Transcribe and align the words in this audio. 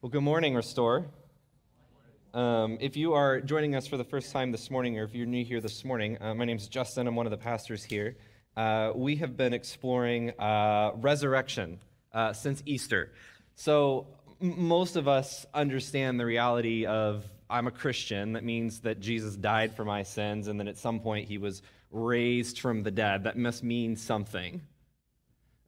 Well, 0.00 0.10
good 0.10 0.22
morning, 0.22 0.54
Restore. 0.54 1.06
Um, 2.32 2.78
if 2.80 2.96
you 2.96 3.14
are 3.14 3.40
joining 3.40 3.74
us 3.74 3.88
for 3.88 3.96
the 3.96 4.04
first 4.04 4.30
time 4.30 4.52
this 4.52 4.70
morning, 4.70 4.96
or 4.96 5.02
if 5.02 5.12
you're 5.12 5.26
new 5.26 5.44
here 5.44 5.60
this 5.60 5.84
morning, 5.84 6.16
uh, 6.20 6.36
my 6.36 6.44
name 6.44 6.56
is 6.56 6.68
Justin. 6.68 7.08
I'm 7.08 7.16
one 7.16 7.26
of 7.26 7.32
the 7.32 7.36
pastors 7.36 7.82
here. 7.82 8.16
Uh, 8.56 8.92
we 8.94 9.16
have 9.16 9.36
been 9.36 9.52
exploring 9.52 10.30
uh, 10.38 10.92
resurrection 10.94 11.80
uh, 12.12 12.32
since 12.32 12.62
Easter. 12.64 13.10
So, 13.56 14.06
m- 14.40 14.68
most 14.68 14.94
of 14.94 15.08
us 15.08 15.44
understand 15.52 16.20
the 16.20 16.26
reality 16.26 16.86
of 16.86 17.24
I'm 17.50 17.66
a 17.66 17.72
Christian. 17.72 18.34
That 18.34 18.44
means 18.44 18.78
that 18.82 19.00
Jesus 19.00 19.34
died 19.34 19.74
for 19.74 19.84
my 19.84 20.04
sins, 20.04 20.46
and 20.46 20.60
then 20.60 20.68
at 20.68 20.78
some 20.78 21.00
point 21.00 21.26
he 21.26 21.38
was 21.38 21.60
raised 21.90 22.60
from 22.60 22.84
the 22.84 22.92
dead. 22.92 23.24
That 23.24 23.36
must 23.36 23.64
mean 23.64 23.96
something. 23.96 24.60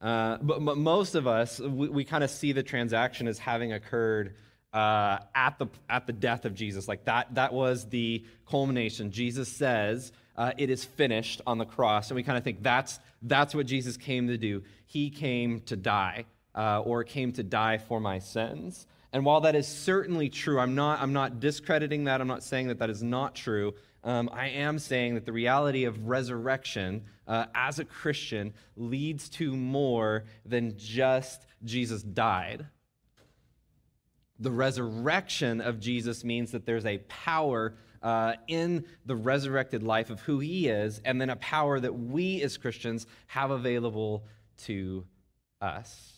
Uh, 0.00 0.38
but, 0.40 0.64
but, 0.64 0.78
most 0.78 1.14
of 1.14 1.26
us, 1.26 1.60
we, 1.60 1.88
we 1.88 2.04
kind 2.04 2.24
of 2.24 2.30
see 2.30 2.52
the 2.52 2.62
transaction 2.62 3.28
as 3.28 3.38
having 3.38 3.72
occurred 3.72 4.34
uh, 4.72 5.18
at, 5.34 5.58
the, 5.58 5.66
at 5.88 6.06
the 6.06 6.12
death 6.12 6.44
of 6.44 6.54
Jesus. 6.54 6.88
Like 6.88 7.04
that, 7.04 7.34
that 7.34 7.52
was 7.52 7.86
the 7.86 8.24
culmination. 8.48 9.10
Jesus 9.10 9.48
says, 9.48 10.12
uh, 10.36 10.52
It 10.56 10.70
is 10.70 10.84
finished 10.84 11.42
on 11.46 11.58
the 11.58 11.66
cross. 11.66 12.10
And 12.10 12.16
we 12.16 12.22
kind 12.22 12.38
of 12.38 12.44
think 12.44 12.62
that's, 12.62 12.98
that's 13.22 13.54
what 13.54 13.66
Jesus 13.66 13.96
came 13.96 14.28
to 14.28 14.38
do. 14.38 14.62
He 14.86 15.10
came 15.10 15.60
to 15.62 15.76
die, 15.76 16.24
uh, 16.54 16.80
or 16.80 17.04
came 17.04 17.32
to 17.32 17.42
die 17.42 17.78
for 17.78 18.00
my 18.00 18.20
sins. 18.20 18.86
And 19.12 19.24
while 19.24 19.40
that 19.42 19.56
is 19.56 19.66
certainly 19.66 20.28
true, 20.28 20.60
I'm 20.60 20.74
not, 20.74 21.00
I'm 21.00 21.12
not 21.12 21.40
discrediting 21.40 22.04
that. 22.04 22.20
I'm 22.20 22.28
not 22.28 22.44
saying 22.44 22.68
that 22.68 22.78
that 22.78 22.90
is 22.90 23.02
not 23.02 23.34
true 23.34 23.74
um, 24.02 24.30
I 24.32 24.48
am 24.48 24.78
saying 24.78 25.14
that 25.14 25.26
the 25.26 25.32
reality 25.32 25.84
of 25.84 26.08
resurrection 26.08 27.04
uh, 27.26 27.46
as 27.54 27.78
a 27.78 27.84
Christian 27.84 28.54
leads 28.76 29.28
to 29.30 29.54
more 29.54 30.24
than 30.44 30.76
just 30.78 31.46
Jesus 31.64 32.02
died. 32.02 32.66
The 34.38 34.50
resurrection 34.50 35.60
of 35.60 35.80
Jesus 35.80 36.24
means 36.24 36.52
that 36.52 36.64
there's 36.64 36.86
a 36.86 36.98
power 37.08 37.74
uh, 38.02 38.34
in 38.48 38.86
the 39.04 39.14
resurrected 39.14 39.82
life 39.82 40.08
of 40.08 40.20
who 40.20 40.38
he 40.38 40.68
is, 40.68 41.02
and 41.04 41.20
then 41.20 41.28
a 41.28 41.36
power 41.36 41.78
that 41.78 41.92
we 41.92 42.42
as 42.42 42.56
Christians 42.56 43.06
have 43.26 43.50
available 43.50 44.24
to 44.64 45.04
us. 45.60 46.12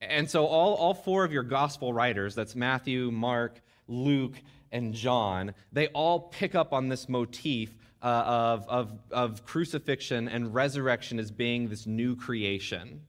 And 0.00 0.30
so, 0.30 0.46
all, 0.46 0.74
all 0.74 0.94
four 0.94 1.24
of 1.24 1.32
your 1.32 1.42
gospel 1.42 1.92
writers 1.92 2.34
that's 2.34 2.54
Matthew, 2.54 3.10
Mark, 3.10 3.60
Luke, 3.88 4.34
and 4.74 4.92
John, 4.92 5.54
they 5.72 5.86
all 5.88 6.20
pick 6.20 6.54
up 6.54 6.72
on 6.72 6.88
this 6.88 7.08
motif 7.08 7.74
uh, 8.02 8.06
of, 8.06 8.68
of, 8.68 8.98
of 9.10 9.46
crucifixion 9.46 10.28
and 10.28 10.52
resurrection 10.52 11.18
as 11.18 11.30
being 11.30 11.68
this 11.68 11.86
new 11.86 12.16
creation. 12.16 13.00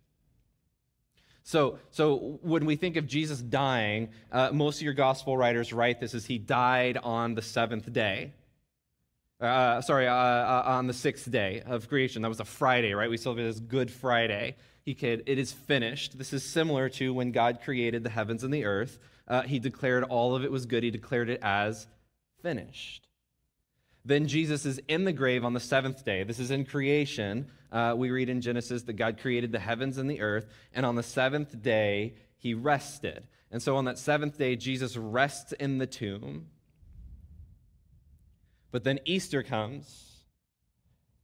So, 1.43 1.79
so 1.91 2.39
when 2.41 2.65
we 2.65 2.75
think 2.75 2.95
of 2.95 3.07
Jesus 3.07 3.41
dying, 3.41 4.09
uh, 4.31 4.51
most 4.53 4.77
of 4.77 4.83
your 4.83 4.93
gospel 4.93 5.35
writers 5.35 5.73
write 5.73 5.99
this 5.99 6.13
as 6.13 6.25
he 6.25 6.37
died 6.37 6.97
on 6.97 7.35
the 7.35 7.41
seventh 7.41 7.91
day. 7.91 8.31
Uh, 9.41 9.81
sorry, 9.81 10.07
uh, 10.07 10.13
uh, 10.13 10.63
on 10.65 10.87
the 10.87 10.93
sixth 10.93 11.29
day 11.29 11.61
of 11.65 11.89
creation. 11.89 12.21
That 12.21 12.29
was 12.29 12.39
a 12.39 12.45
Friday, 12.45 12.93
right? 12.93 13.09
We 13.09 13.17
celebrate 13.17 13.45
this 13.45 13.59
Good 13.59 13.91
Friday. 13.91 14.55
He 14.85 14.93
could, 14.93 15.23
it 15.25 15.37
is 15.37 15.51
finished. 15.51 16.17
This 16.17 16.31
is 16.31 16.43
similar 16.43 16.89
to 16.89 17.13
when 17.13 17.31
God 17.31 17.59
created 17.63 18.03
the 18.03 18.09
heavens 18.09 18.43
and 18.43 18.53
the 18.53 18.65
earth 18.65 18.97
uh, 19.27 19.41
he 19.43 19.59
declared 19.59 20.03
all 20.03 20.35
of 20.35 20.43
it 20.43 20.51
was 20.51 20.65
good. 20.65 20.83
He 20.83 20.91
declared 20.91 21.29
it 21.29 21.39
as 21.41 21.87
finished. 22.41 23.07
Then 24.03 24.27
Jesus 24.27 24.65
is 24.65 24.79
in 24.87 25.03
the 25.03 25.13
grave 25.13 25.43
on 25.43 25.53
the 25.53 25.59
seventh 25.59 26.05
day. 26.05 26.23
This 26.23 26.39
is 26.39 26.51
in 26.51 26.65
creation. 26.65 27.47
Uh, 27.71 27.95
we 27.97 28.11
read 28.11 28.29
in 28.29 28.39
Genesis 28.39 28.83
that 28.83 28.93
God 28.93 29.19
created 29.19 29.51
the 29.51 29.59
heavens 29.59 29.97
and 29.97 30.09
the 30.09 30.21
earth, 30.21 30.45
and 30.73 30.85
on 30.85 30.95
the 30.95 31.03
seventh 31.03 31.61
day, 31.61 32.13
he 32.37 32.53
rested. 32.53 33.27
And 33.51 33.61
so 33.61 33.77
on 33.77 33.85
that 33.85 33.97
seventh 33.97 34.37
day, 34.37 34.55
Jesus 34.55 34.95
rests 34.95 35.53
in 35.53 35.79
the 35.79 35.87
tomb. 35.87 36.47
But 38.71 38.83
then 38.83 38.99
Easter 39.05 39.41
comes. 39.41 40.25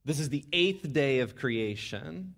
This 0.04 0.18
is 0.18 0.30
the 0.30 0.44
eighth 0.52 0.92
day 0.92 1.20
of 1.20 1.36
creation. 1.36 2.34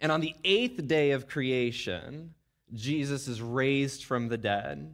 And 0.00 0.10
on 0.10 0.20
the 0.20 0.34
eighth 0.44 0.86
day 0.86 1.10
of 1.10 1.28
creation, 1.28 2.34
Jesus 2.72 3.28
is 3.28 3.40
raised 3.40 4.04
from 4.04 4.28
the 4.28 4.38
dead. 4.38 4.92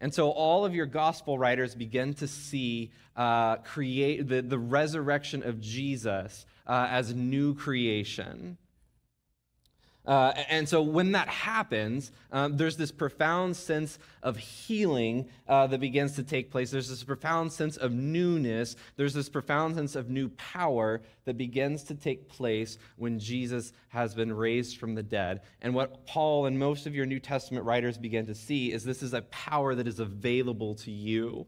And 0.00 0.12
so 0.12 0.30
all 0.30 0.64
of 0.64 0.74
your 0.74 0.86
gospel 0.86 1.38
writers 1.38 1.74
begin 1.74 2.14
to 2.14 2.28
see 2.28 2.92
uh, 3.16 3.56
create 3.56 4.28
the, 4.28 4.42
the 4.42 4.58
resurrection 4.58 5.42
of 5.42 5.60
Jesus 5.60 6.44
uh, 6.66 6.88
as 6.90 7.14
new 7.14 7.54
creation. 7.54 8.58
Uh, 10.06 10.32
and 10.48 10.68
so 10.68 10.80
when 10.82 11.12
that 11.12 11.28
happens, 11.28 12.12
um, 12.30 12.56
there's 12.56 12.76
this 12.76 12.92
profound 12.92 13.56
sense 13.56 13.98
of 14.22 14.36
healing 14.36 15.28
uh, 15.48 15.66
that 15.66 15.80
begins 15.80 16.14
to 16.14 16.22
take 16.22 16.50
place. 16.50 16.70
There's 16.70 16.88
this 16.88 17.02
profound 17.02 17.52
sense 17.52 17.76
of 17.76 17.92
newness. 17.92 18.76
There's 18.96 19.14
this 19.14 19.28
profound 19.28 19.74
sense 19.74 19.96
of 19.96 20.08
new 20.08 20.28
power 20.30 21.02
that 21.24 21.36
begins 21.36 21.82
to 21.84 21.94
take 21.94 22.28
place 22.28 22.78
when 22.96 23.18
Jesus 23.18 23.72
has 23.88 24.14
been 24.14 24.32
raised 24.32 24.78
from 24.78 24.94
the 24.94 25.02
dead. 25.02 25.40
And 25.60 25.74
what 25.74 26.06
Paul 26.06 26.46
and 26.46 26.58
most 26.58 26.86
of 26.86 26.94
your 26.94 27.06
New 27.06 27.20
Testament 27.20 27.64
writers 27.64 27.98
begin 27.98 28.26
to 28.26 28.34
see 28.34 28.72
is 28.72 28.84
this 28.84 29.02
is 29.02 29.14
a 29.14 29.22
power 29.22 29.74
that 29.74 29.88
is 29.88 29.98
available 29.98 30.76
to 30.76 30.90
you. 30.90 31.46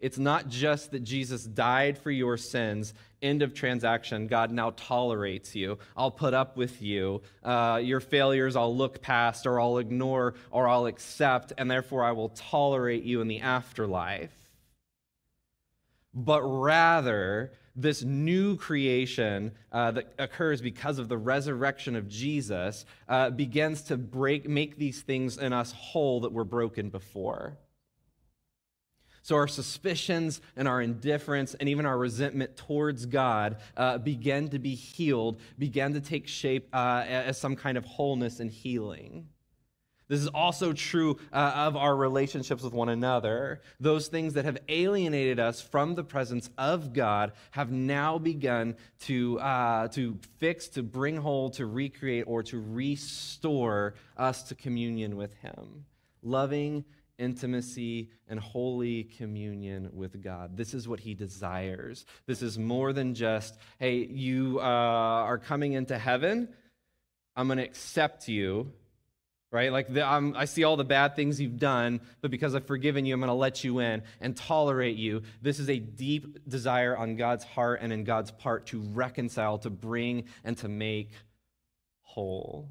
It's 0.00 0.18
not 0.18 0.48
just 0.48 0.92
that 0.92 1.02
Jesus 1.02 1.42
died 1.42 1.98
for 1.98 2.12
your 2.12 2.36
sins, 2.36 2.94
end 3.20 3.42
of 3.42 3.52
transaction. 3.52 4.28
God 4.28 4.52
now 4.52 4.70
tolerates 4.76 5.56
you. 5.56 5.78
I'll 5.96 6.12
put 6.12 6.34
up 6.34 6.56
with 6.56 6.80
you. 6.80 7.22
Uh, 7.42 7.80
your 7.82 7.98
failures 7.98 8.54
I'll 8.54 8.76
look 8.76 9.02
past, 9.02 9.44
or 9.44 9.60
I'll 9.60 9.78
ignore, 9.78 10.34
or 10.52 10.68
I'll 10.68 10.86
accept, 10.86 11.52
and 11.58 11.68
therefore 11.68 12.04
I 12.04 12.12
will 12.12 12.28
tolerate 12.28 13.02
you 13.02 13.20
in 13.20 13.26
the 13.26 13.40
afterlife. 13.40 14.30
But 16.14 16.42
rather, 16.42 17.52
this 17.74 18.02
new 18.02 18.56
creation 18.56 19.52
uh, 19.72 19.92
that 19.92 20.12
occurs 20.18 20.60
because 20.60 20.98
of 20.98 21.08
the 21.08 21.18
resurrection 21.18 21.96
of 21.96 22.08
Jesus 22.08 22.84
uh, 23.08 23.30
begins 23.30 23.82
to 23.82 23.96
break, 23.96 24.48
make 24.48 24.78
these 24.78 25.02
things 25.02 25.38
in 25.38 25.52
us 25.52 25.72
whole 25.72 26.20
that 26.20 26.32
were 26.32 26.44
broken 26.44 26.88
before. 26.88 27.56
So 29.28 29.36
our 29.36 29.46
suspicions 29.46 30.40
and 30.56 30.66
our 30.66 30.80
indifference 30.80 31.52
and 31.52 31.68
even 31.68 31.84
our 31.84 31.98
resentment 31.98 32.56
towards 32.56 33.04
God 33.04 33.58
uh, 33.76 33.98
began 33.98 34.48
to 34.48 34.58
be 34.58 34.74
healed, 34.74 35.38
began 35.58 35.92
to 35.92 36.00
take 36.00 36.26
shape 36.26 36.66
uh, 36.72 37.04
as 37.06 37.38
some 37.38 37.54
kind 37.54 37.76
of 37.76 37.84
wholeness 37.84 38.40
and 38.40 38.50
healing. 38.50 39.28
This 40.08 40.20
is 40.20 40.28
also 40.28 40.72
true 40.72 41.18
uh, 41.30 41.52
of 41.56 41.76
our 41.76 41.94
relationships 41.94 42.62
with 42.62 42.72
one 42.72 42.88
another. 42.88 43.60
Those 43.78 44.08
things 44.08 44.32
that 44.32 44.46
have 44.46 44.56
alienated 44.66 45.38
us 45.38 45.60
from 45.60 45.94
the 45.94 46.04
presence 46.04 46.48
of 46.56 46.94
God 46.94 47.32
have 47.50 47.70
now 47.70 48.16
begun 48.16 48.76
to, 49.00 49.38
uh, 49.40 49.88
to 49.88 50.16
fix, 50.38 50.68
to 50.68 50.82
bring 50.82 51.18
whole, 51.18 51.50
to 51.50 51.66
recreate, 51.66 52.24
or 52.26 52.42
to 52.44 52.58
restore 52.58 53.92
us 54.16 54.44
to 54.44 54.54
communion 54.54 55.18
with 55.18 55.34
Him. 55.34 55.84
Loving 56.22 56.86
intimacy 57.18 58.10
and 58.28 58.38
holy 58.38 59.04
communion 59.04 59.90
with 59.92 60.22
God. 60.22 60.56
This 60.56 60.74
is 60.74 60.86
what 60.86 61.00
he 61.00 61.14
desires. 61.14 62.06
This 62.26 62.42
is 62.42 62.58
more 62.58 62.92
than 62.92 63.14
just, 63.14 63.58
hey, 63.78 64.06
you 64.06 64.60
uh, 64.60 64.62
are 64.62 65.38
coming 65.38 65.72
into 65.72 65.98
heaven. 65.98 66.48
I'm 67.36 67.48
going 67.48 67.58
to 67.58 67.64
accept 67.64 68.28
you, 68.28 68.72
right? 69.50 69.72
Like, 69.72 69.92
the, 69.92 70.04
I 70.04 70.44
see 70.44 70.64
all 70.64 70.76
the 70.76 70.84
bad 70.84 71.16
things 71.16 71.40
you've 71.40 71.58
done, 71.58 72.00
but 72.20 72.30
because 72.30 72.54
I've 72.54 72.66
forgiven 72.66 73.06
you, 73.06 73.14
I'm 73.14 73.20
going 73.20 73.28
to 73.28 73.34
let 73.34 73.64
you 73.64 73.78
in 73.80 74.02
and 74.20 74.36
tolerate 74.36 74.96
you. 74.96 75.22
This 75.42 75.58
is 75.58 75.68
a 75.68 75.78
deep 75.78 76.48
desire 76.48 76.96
on 76.96 77.16
God's 77.16 77.44
heart 77.44 77.80
and 77.82 77.92
in 77.92 78.04
God's 78.04 78.30
part 78.30 78.66
to 78.66 78.80
reconcile, 78.80 79.58
to 79.58 79.70
bring, 79.70 80.24
and 80.44 80.56
to 80.58 80.68
make 80.68 81.10
whole. 82.02 82.68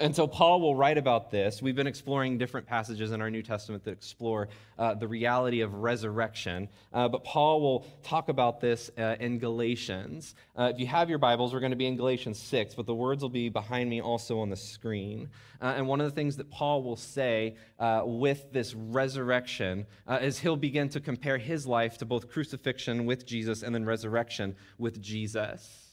And 0.00 0.14
so 0.14 0.26
Paul 0.26 0.60
will 0.60 0.74
write 0.74 0.98
about 0.98 1.30
this. 1.30 1.62
We've 1.62 1.76
been 1.76 1.86
exploring 1.86 2.36
different 2.36 2.66
passages 2.66 3.12
in 3.12 3.20
our 3.20 3.30
New 3.30 3.42
Testament 3.42 3.84
that 3.84 3.92
explore 3.92 4.48
uh, 4.78 4.94
the 4.94 5.06
reality 5.06 5.60
of 5.60 5.74
resurrection. 5.74 6.68
Uh, 6.92 7.08
but 7.08 7.22
Paul 7.22 7.60
will 7.60 7.86
talk 8.02 8.28
about 8.28 8.60
this 8.60 8.90
uh, 8.98 9.16
in 9.20 9.38
Galatians. 9.38 10.34
Uh, 10.56 10.70
if 10.72 10.80
you 10.80 10.86
have 10.86 11.08
your 11.08 11.18
Bibles, 11.18 11.52
we're 11.52 11.60
going 11.60 11.70
to 11.70 11.76
be 11.76 11.86
in 11.86 11.96
Galatians 11.96 12.38
6, 12.40 12.74
but 12.74 12.86
the 12.86 12.94
words 12.94 13.22
will 13.22 13.28
be 13.28 13.48
behind 13.48 13.88
me 13.88 14.00
also 14.00 14.40
on 14.40 14.50
the 14.50 14.56
screen. 14.56 15.28
Uh, 15.60 15.74
and 15.76 15.86
one 15.86 16.00
of 16.00 16.06
the 16.06 16.14
things 16.14 16.36
that 16.38 16.50
Paul 16.50 16.82
will 16.82 16.96
say 16.96 17.56
uh, 17.78 18.02
with 18.04 18.52
this 18.52 18.74
resurrection 18.74 19.86
is 20.20 20.40
he'll 20.40 20.56
begin 20.56 20.88
to 20.90 21.00
compare 21.00 21.38
his 21.38 21.66
life 21.66 21.98
to 21.98 22.04
both 22.04 22.28
crucifixion 22.28 23.06
with 23.06 23.26
Jesus 23.26 23.62
and 23.62 23.74
then 23.74 23.84
resurrection 23.84 24.56
with 24.78 25.00
Jesus. 25.00 25.83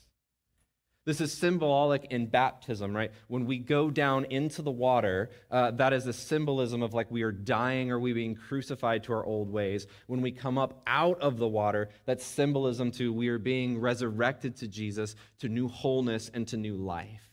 This 1.03 1.19
is 1.19 1.33
symbolic 1.33 2.05
in 2.11 2.27
baptism, 2.27 2.95
right? 2.95 3.11
When 3.27 3.47
we 3.47 3.57
go 3.57 3.89
down 3.89 4.25
into 4.25 4.61
the 4.61 4.71
water, 4.71 5.31
uh, 5.49 5.71
that 5.71 5.93
is 5.93 6.05
a 6.05 6.13
symbolism 6.13 6.83
of 6.83 6.93
like 6.93 7.09
we 7.09 7.23
are 7.23 7.31
dying 7.31 7.89
or 7.89 7.99
we 7.99 8.13
being 8.13 8.35
crucified 8.35 9.03
to 9.05 9.13
our 9.13 9.25
old 9.25 9.51
ways. 9.51 9.87
When 10.05 10.21
we 10.21 10.31
come 10.31 10.59
up 10.59 10.83
out 10.85 11.19
of 11.19 11.37
the 11.37 11.47
water, 11.47 11.89
that's 12.05 12.23
symbolism 12.23 12.91
to 12.91 13.11
we 13.11 13.29
are 13.29 13.39
being 13.39 13.79
resurrected 13.79 14.57
to 14.57 14.67
Jesus, 14.67 15.15
to 15.39 15.49
new 15.49 15.67
wholeness 15.67 16.29
and 16.31 16.47
to 16.49 16.57
new 16.57 16.75
life. 16.75 17.31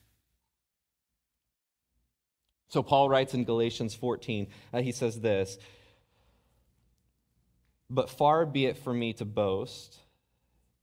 So 2.70 2.82
Paul 2.82 3.10
writes 3.10 3.34
in 3.34 3.44
Galatians 3.44 3.94
14, 3.94 4.46
uh, 4.72 4.80
he 4.80 4.92
says 4.92 5.20
this 5.20 5.58
But 7.90 8.08
far 8.08 8.46
be 8.46 8.64
it 8.64 8.78
from 8.78 8.98
me 8.98 9.12
to 9.14 9.26
boast, 9.26 9.98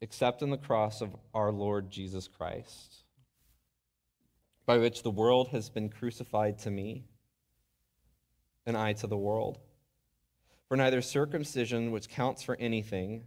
except 0.01 0.41
in 0.41 0.49
the 0.49 0.57
cross 0.57 1.01
of 1.01 1.15
our 1.33 1.51
Lord 1.51 1.89
Jesus 1.89 2.27
Christ, 2.27 3.03
by 4.65 4.77
which 4.77 5.03
the 5.03 5.11
world 5.11 5.49
has 5.49 5.69
been 5.69 5.89
crucified 5.89 6.59
to 6.59 6.71
me, 6.71 7.05
and 8.65 8.75
I 8.75 8.93
to 8.93 9.07
the 9.07 9.17
world. 9.17 9.59
For 10.67 10.75
neither 10.75 11.01
circumcision, 11.01 11.91
which 11.91 12.09
counts 12.09 12.43
for 12.43 12.57
anything, 12.59 13.25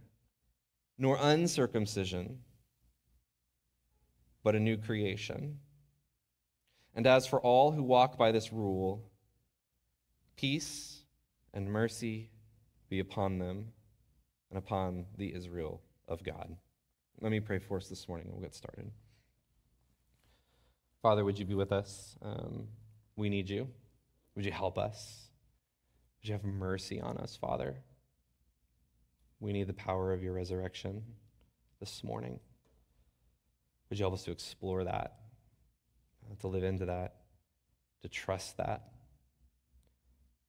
nor 0.97 1.17
uncircumcision, 1.19 2.39
but 4.43 4.55
a 4.55 4.59
new 4.59 4.77
creation. 4.77 5.59
And 6.93 7.07
as 7.07 7.25
for 7.25 7.39
all 7.39 7.71
who 7.71 7.83
walk 7.83 8.17
by 8.17 8.31
this 8.31 8.51
rule, 8.51 9.09
peace 10.35 11.03
and 11.53 11.71
mercy 11.71 12.29
be 12.89 12.99
upon 12.99 13.39
them 13.39 13.71
and 14.49 14.57
upon 14.57 15.05
the 15.17 15.33
Israel 15.33 15.81
of 16.09 16.23
God. 16.23 16.55
Let 17.21 17.31
me 17.31 17.39
pray 17.39 17.59
for 17.59 17.77
us 17.77 17.87
this 17.87 18.07
morning 18.07 18.27
and 18.27 18.35
we'll 18.35 18.43
get 18.43 18.55
started. 18.55 18.89
Father, 21.01 21.23
would 21.23 21.39
you 21.39 21.45
be 21.45 21.53
with 21.53 21.71
us? 21.71 22.17
Um, 22.21 22.67
we 23.15 23.29
need 23.29 23.49
you. 23.49 23.69
Would 24.35 24.45
you 24.45 24.51
help 24.51 24.77
us? 24.77 25.29
Would 26.21 26.27
you 26.27 26.33
have 26.33 26.43
mercy 26.43 26.99
on 26.99 27.17
us, 27.17 27.37
Father? 27.39 27.77
We 29.39 29.53
need 29.53 29.67
the 29.67 29.73
power 29.73 30.11
of 30.11 30.21
your 30.21 30.33
resurrection 30.33 31.03
this 31.79 32.03
morning. 32.03 32.39
Would 33.89 33.99
you 33.99 34.03
help 34.03 34.13
us 34.13 34.23
to 34.23 34.31
explore 34.31 34.83
that, 34.83 35.15
uh, 36.29 36.35
to 36.41 36.47
live 36.47 36.63
into 36.63 36.85
that, 36.85 37.15
to 38.01 38.09
trust 38.09 38.57
that? 38.57 38.83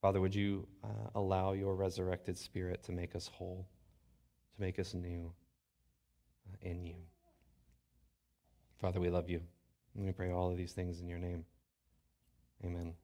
Father, 0.03 0.21
would 0.21 0.35
you 0.35 0.67
uh, 0.83 1.11
allow 1.15 1.53
your 1.53 1.75
resurrected 1.75 2.37
spirit 2.37 2.83
to 2.85 2.93
make 2.93 3.15
us 3.15 3.29
whole, 3.29 3.69
to 4.57 4.61
make 4.61 4.79
us 4.79 4.95
new 4.95 5.33
in 6.63 6.85
you? 6.85 6.97
Father, 8.81 9.01
we 9.01 9.11
love 9.11 9.29
you. 9.29 9.41
And 9.97 10.07
we 10.07 10.13
pray 10.13 10.31
all 10.31 10.51
of 10.51 10.57
these 10.57 10.73
things 10.73 11.01
in 11.01 11.09
your 11.09 11.19
name. 11.19 11.45
Amen. 12.65 12.95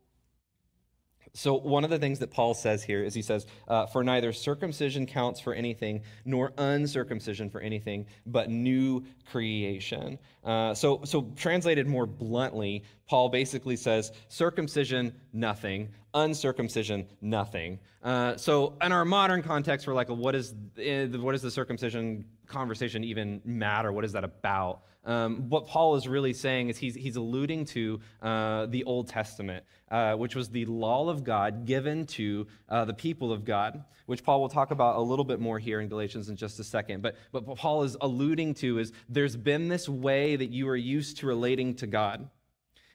So, 1.34 1.54
one 1.54 1.84
of 1.84 1.90
the 1.90 1.98
things 1.98 2.18
that 2.20 2.30
Paul 2.30 2.54
says 2.54 2.82
here 2.82 3.02
is 3.02 3.12
he 3.12 3.20
says, 3.20 3.46
uh, 3.68 3.86
For 3.86 4.02
neither 4.02 4.32
circumcision 4.32 5.06
counts 5.06 5.40
for 5.40 5.52
anything, 5.52 6.02
nor 6.24 6.52
uncircumcision 6.56 7.50
for 7.50 7.60
anything, 7.60 8.06
but 8.26 8.48
new 8.48 9.04
creation. 9.30 10.18
Uh, 10.44 10.72
so, 10.72 11.00
so, 11.04 11.30
translated 11.36 11.86
more 11.86 12.06
bluntly, 12.06 12.84
Paul 13.06 13.28
basically 13.28 13.76
says, 13.76 14.12
Circumcision, 14.28 15.12
nothing. 15.32 15.88
Uncircumcision, 16.14 17.06
nothing. 17.20 17.78
Uh, 18.02 18.36
so, 18.36 18.76
in 18.80 18.92
our 18.92 19.04
modern 19.04 19.42
context, 19.42 19.86
we're 19.86 19.94
like, 19.94 20.08
what, 20.08 20.34
is, 20.34 20.54
eh, 20.78 21.06
what 21.08 21.32
does 21.32 21.42
the 21.42 21.50
circumcision 21.50 22.24
conversation 22.46 23.04
even 23.04 23.40
matter? 23.44 23.92
What 23.92 24.04
is 24.04 24.12
that 24.12 24.24
about? 24.24 24.82
Um, 25.04 25.48
what 25.48 25.68
Paul 25.68 25.94
is 25.94 26.08
really 26.08 26.32
saying 26.32 26.68
is 26.68 26.76
he's, 26.76 26.96
he's 26.96 27.14
alluding 27.14 27.64
to 27.66 28.00
uh, 28.20 28.66
the 28.66 28.82
Old 28.84 29.08
Testament, 29.08 29.64
uh, 29.88 30.14
which 30.14 30.34
was 30.34 30.48
the 30.48 30.64
law 30.64 31.08
of 31.08 31.22
God 31.22 31.64
given 31.64 32.06
to 32.06 32.48
uh, 32.68 32.84
the 32.84 32.92
people 32.92 33.32
of 33.32 33.44
God, 33.44 33.84
which 34.06 34.24
Paul 34.24 34.40
will 34.40 34.48
talk 34.48 34.72
about 34.72 34.96
a 34.96 35.00
little 35.00 35.24
bit 35.24 35.38
more 35.38 35.60
here 35.60 35.80
in 35.80 35.88
Galatians 35.88 36.28
in 36.28 36.34
just 36.34 36.58
a 36.58 36.64
second. 36.64 37.02
But, 37.02 37.14
but 37.30 37.46
what 37.46 37.56
Paul 37.56 37.84
is 37.84 37.96
alluding 38.00 38.54
to 38.54 38.80
is 38.80 38.92
there's 39.08 39.36
been 39.36 39.68
this 39.68 39.88
way 39.88 40.34
that 40.34 40.50
you 40.50 40.68
are 40.68 40.76
used 40.76 41.18
to 41.18 41.26
relating 41.26 41.74
to 41.76 41.86
God, 41.86 42.28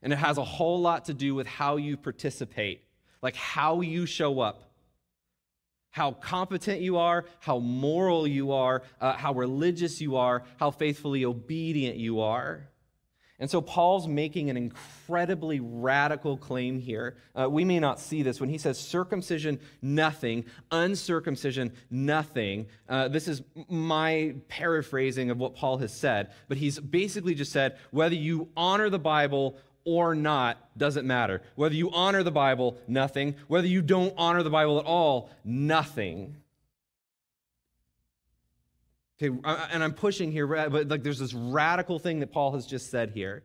and 0.01 0.11
it 0.11 0.17
has 0.17 0.37
a 0.37 0.43
whole 0.43 0.81
lot 0.81 1.05
to 1.05 1.13
do 1.13 1.33
with 1.33 1.47
how 1.47 1.77
you 1.77 1.95
participate, 1.95 2.83
like 3.21 3.37
how 3.37 3.79
you 3.79 4.05
show 4.05 4.41
up 4.41 4.70
how 5.91 6.11
competent 6.13 6.81
you 6.81 6.97
are, 6.97 7.25
how 7.39 7.59
moral 7.59 8.25
you 8.25 8.51
are, 8.51 8.83
uh, 8.99 9.13
how 9.13 9.33
religious 9.33 10.01
you 10.01 10.15
are, 10.15 10.43
how 10.57 10.71
faithfully 10.71 11.25
obedient 11.25 11.97
you 11.97 12.21
are. 12.21 12.67
And 13.41 13.49
so 13.49 13.59
Paul's 13.59 14.07
making 14.07 14.51
an 14.51 14.55
incredibly 14.55 15.59
radical 15.59 16.37
claim 16.37 16.77
here. 16.77 17.17
Uh, 17.35 17.49
we 17.49 17.65
may 17.65 17.79
not 17.79 17.99
see 17.99 18.21
this 18.21 18.39
when 18.39 18.49
he 18.49 18.59
says 18.59 18.79
circumcision, 18.79 19.59
nothing, 19.81 20.45
uncircumcision, 20.69 21.73
nothing. 21.89 22.67
Uh, 22.87 23.07
this 23.07 23.27
is 23.27 23.41
my 23.67 24.35
paraphrasing 24.47 25.31
of 25.31 25.39
what 25.39 25.55
Paul 25.55 25.79
has 25.79 25.91
said, 25.91 26.33
but 26.49 26.57
he's 26.57 26.79
basically 26.79 27.33
just 27.33 27.51
said 27.51 27.79
whether 27.89 28.13
you 28.13 28.47
honor 28.55 28.91
the 28.91 28.99
Bible 28.99 29.57
or 29.85 30.15
not 30.15 30.57
doesn't 30.77 31.05
matter. 31.05 31.41
Whether 31.55 31.75
you 31.75 31.91
honor 31.91 32.23
the 32.23 32.31
Bible, 32.31 32.77
nothing. 32.87 33.35
Whether 33.47 33.67
you 33.67 33.81
don't 33.81 34.13
honor 34.17 34.43
the 34.43 34.49
Bible 34.49 34.79
at 34.79 34.85
all, 34.85 35.29
nothing. 35.43 36.37
Okay, 39.21 39.35
and 39.45 39.83
I'm 39.83 39.93
pushing 39.93 40.31
here, 40.31 40.47
but 40.47 40.87
like 40.87 41.03
there's 41.03 41.19
this 41.19 41.33
radical 41.33 41.99
thing 41.99 42.21
that 42.21 42.31
Paul 42.31 42.53
has 42.53 42.65
just 42.65 42.89
said 42.89 43.11
here. 43.11 43.43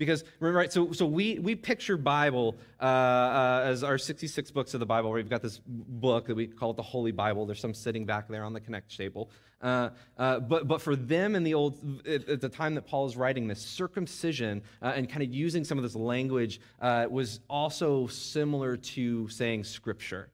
Because, 0.00 0.24
remember, 0.40 0.60
right, 0.60 0.72
so, 0.72 0.92
so 0.92 1.04
we, 1.04 1.38
we 1.40 1.54
picture 1.54 1.98
Bible 1.98 2.56
uh, 2.80 2.84
uh, 2.84 3.62
as 3.66 3.84
our 3.84 3.98
66 3.98 4.50
books 4.50 4.72
of 4.72 4.80
the 4.80 4.86
Bible. 4.86 5.10
Where 5.10 5.16
we've 5.16 5.28
got 5.28 5.42
this 5.42 5.60
book 5.66 6.26
that 6.28 6.34
we 6.34 6.46
call 6.46 6.70
it 6.70 6.78
the 6.78 6.82
Holy 6.82 7.12
Bible. 7.12 7.44
There's 7.44 7.60
some 7.60 7.74
sitting 7.74 8.06
back 8.06 8.26
there 8.26 8.42
on 8.42 8.54
the 8.54 8.60
Connect 8.60 8.96
table. 8.96 9.30
Uh, 9.60 9.90
uh, 10.16 10.40
but, 10.40 10.66
but 10.66 10.80
for 10.80 10.96
them 10.96 11.34
in 11.34 11.44
the 11.44 11.52
old, 11.52 12.00
at, 12.08 12.26
at, 12.30 12.40
the 12.40 12.48
time 12.48 12.74
that 12.76 12.86
Paul 12.86 13.04
is 13.04 13.14
writing 13.14 13.46
this, 13.46 13.60
circumcision 13.60 14.62
uh, 14.80 14.94
and 14.96 15.06
kind 15.06 15.22
of 15.22 15.34
using 15.34 15.64
some 15.64 15.76
of 15.76 15.84
this 15.84 15.94
language 15.94 16.62
uh, 16.80 17.06
was 17.10 17.40
also 17.50 18.06
similar 18.06 18.78
to 18.78 19.28
saying 19.28 19.64
scripture. 19.64 20.30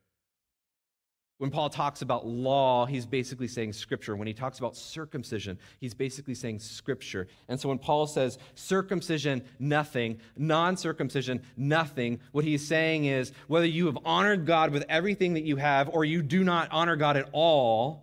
When 1.38 1.50
Paul 1.50 1.69
talks 1.69 2.00
about 2.00 2.27
law, 2.27 2.87
he's 2.87 3.05
basically 3.05 3.49
saying 3.49 3.75
scripture. 3.75 4.17
When 4.17 4.27
he 4.27 4.33
talks 4.33 4.59
about 4.59 4.75
circumcision, 4.75 5.59
he's 5.81 5.93
basically 5.93 6.35
saying 6.35 6.61
scripture. 6.61 7.29
And 7.49 7.61
so 7.61 7.69
when 7.69 7.79
Paul 7.79 8.06
says 8.06 8.38
circumcision, 8.55 9.43
nothing, 9.59 10.21
non 10.38 10.79
circumcision, 10.79 11.43
nothing, 11.56 12.21
what 12.33 12.44
he's 12.44 12.67
saying 12.67 13.05
is 13.05 13.33
whether 13.49 13.67
you 13.67 13.85
have 13.87 13.99
honored 14.05 14.47
God 14.47 14.71
with 14.71 14.85
everything 14.88 15.35
that 15.35 15.44
you 15.44 15.56
have 15.56 15.91
or 15.91 16.06
you 16.06 16.23
do 16.23 16.43
not 16.43 16.69
honor 16.73 16.97
God 16.97 17.17
at 17.19 17.29
all, 17.33 18.03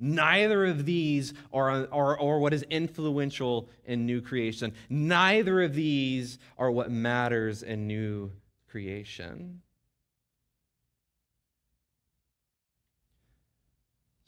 Neither 0.00 0.66
of 0.66 0.86
these 0.86 1.34
are, 1.52 1.88
are, 1.92 2.20
are, 2.20 2.38
what 2.38 2.54
is 2.54 2.62
influential 2.70 3.68
in 3.84 4.06
new 4.06 4.20
creation. 4.20 4.72
Neither 4.88 5.62
of 5.62 5.74
these 5.74 6.38
are 6.56 6.70
what 6.70 6.88
matters 6.88 7.64
in 7.64 7.88
new 7.88 8.30
creation. 8.68 9.60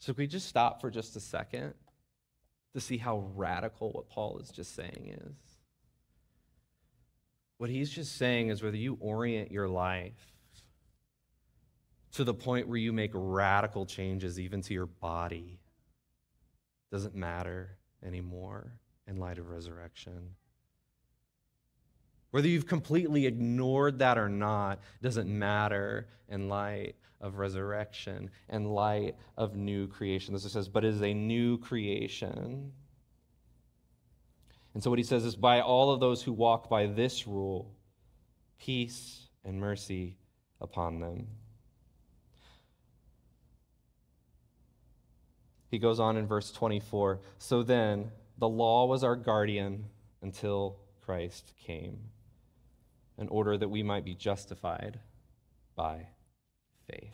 So, 0.01 0.13
can 0.13 0.23
we 0.23 0.27
just 0.27 0.47
stop 0.47 0.81
for 0.81 0.89
just 0.89 1.15
a 1.15 1.19
second 1.19 1.75
to 2.73 2.81
see 2.81 2.97
how 2.97 3.29
radical 3.35 3.91
what 3.91 4.09
Paul 4.09 4.39
is 4.39 4.49
just 4.49 4.73
saying 4.73 5.15
is? 5.27 5.35
What 7.59 7.69
he's 7.69 7.91
just 7.91 8.17
saying 8.17 8.49
is 8.49 8.63
whether 8.63 8.77
you 8.77 8.97
orient 8.99 9.51
your 9.51 9.67
life 9.67 10.33
to 12.13 12.23
the 12.23 12.33
point 12.33 12.67
where 12.67 12.79
you 12.79 12.91
make 12.91 13.11
radical 13.13 13.85
changes 13.85 14.39
even 14.39 14.63
to 14.63 14.73
your 14.73 14.87
body 14.87 15.59
doesn't 16.91 17.13
matter 17.13 17.77
anymore 18.03 18.71
in 19.05 19.17
light 19.17 19.37
of 19.37 19.51
resurrection. 19.51 20.31
Whether 22.31 22.47
you've 22.47 22.67
completely 22.67 23.25
ignored 23.25 23.99
that 23.99 24.17
or 24.17 24.29
not 24.29 24.79
doesn't 25.01 25.27
matter 25.27 26.07
in 26.29 26.47
light 26.47 26.95
of 27.19 27.37
resurrection 27.37 28.31
and 28.49 28.73
light 28.73 29.15
of 29.37 29.55
new 29.55 29.87
creation. 29.87 30.33
This 30.33 30.51
says, 30.51 30.69
but 30.69 30.85
it 30.85 30.93
is 30.93 31.01
a 31.01 31.13
new 31.13 31.57
creation. 31.57 32.71
And 34.73 34.81
so 34.81 34.89
what 34.89 34.97
he 34.97 35.03
says 35.03 35.25
is, 35.25 35.35
by 35.35 35.59
all 35.59 35.91
of 35.91 35.99
those 35.99 36.23
who 36.23 36.31
walk 36.31 36.69
by 36.69 36.87
this 36.87 37.27
rule, 37.27 37.75
peace 38.57 39.27
and 39.43 39.59
mercy 39.59 40.15
upon 40.61 41.01
them. 41.01 41.27
He 45.69 45.79
goes 45.79 45.99
on 45.99 46.15
in 46.15 46.27
verse 46.27 46.51
24 46.51 47.19
So 47.37 47.63
then, 47.63 48.11
the 48.37 48.47
law 48.47 48.85
was 48.85 49.03
our 49.03 49.17
guardian 49.17 49.85
until 50.21 50.77
Christ 51.01 51.53
came 51.65 51.99
in 53.21 53.29
order 53.29 53.55
that 53.57 53.69
we 53.69 53.83
might 53.83 54.03
be 54.03 54.15
justified 54.15 54.99
by 55.75 56.07
faith. 56.89 57.13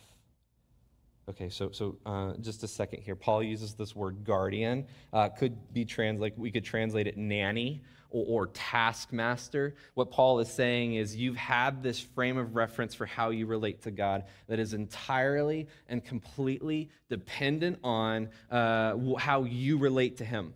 Okay, 1.28 1.50
so 1.50 1.70
so 1.70 1.98
uh, 2.06 2.32
just 2.40 2.64
a 2.64 2.68
second 2.68 3.02
here. 3.02 3.14
Paul 3.14 3.42
uses 3.42 3.74
this 3.74 3.94
word 3.94 4.24
guardian. 4.24 4.86
Uh, 5.12 5.28
could 5.28 5.74
be 5.74 5.84
trans 5.84 6.18
like 6.20 6.32
we 6.38 6.50
could 6.50 6.64
translate 6.64 7.06
it 7.06 7.18
nanny 7.18 7.82
or, 8.08 8.24
or 8.26 8.46
taskmaster. 8.48 9.74
What 9.92 10.10
Paul 10.10 10.40
is 10.40 10.50
saying 10.50 10.94
is 10.94 11.14
you've 11.14 11.36
had 11.36 11.82
this 11.82 12.00
frame 12.00 12.38
of 12.38 12.56
reference 12.56 12.94
for 12.94 13.04
how 13.04 13.28
you 13.28 13.44
relate 13.44 13.82
to 13.82 13.90
God 13.90 14.24
that 14.48 14.58
is 14.58 14.72
entirely 14.72 15.68
and 15.90 16.02
completely 16.02 16.88
dependent 17.10 17.78
on 17.84 18.30
uh, 18.50 18.96
how 19.18 19.44
you 19.44 19.76
relate 19.76 20.16
to 20.16 20.24
Him 20.24 20.54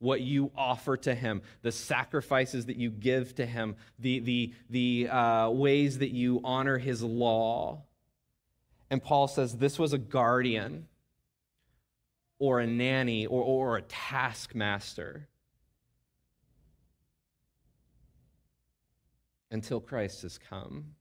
what 0.00 0.22
you 0.22 0.50
offer 0.56 0.96
to 0.96 1.14
him, 1.14 1.42
the 1.62 1.70
sacrifices 1.70 2.66
that 2.66 2.76
you 2.76 2.90
give 2.90 3.34
to 3.36 3.46
him, 3.46 3.76
the, 3.98 4.18
the, 4.20 4.54
the 4.70 5.08
uh, 5.08 5.50
ways 5.50 5.98
that 5.98 6.10
you 6.10 6.40
honor 6.42 6.78
his 6.78 7.02
law. 7.02 7.82
And 8.90 9.02
Paul 9.02 9.28
says 9.28 9.56
this 9.56 9.78
was 9.78 9.92
a 9.92 9.98
guardian 9.98 10.88
or 12.38 12.60
a 12.60 12.66
nanny 12.66 13.26
or, 13.26 13.42
or 13.42 13.76
a 13.76 13.82
taskmaster 13.82 15.28
until 19.50 19.80
Christ 19.80 20.22
has 20.22 20.38
come. 20.38 20.94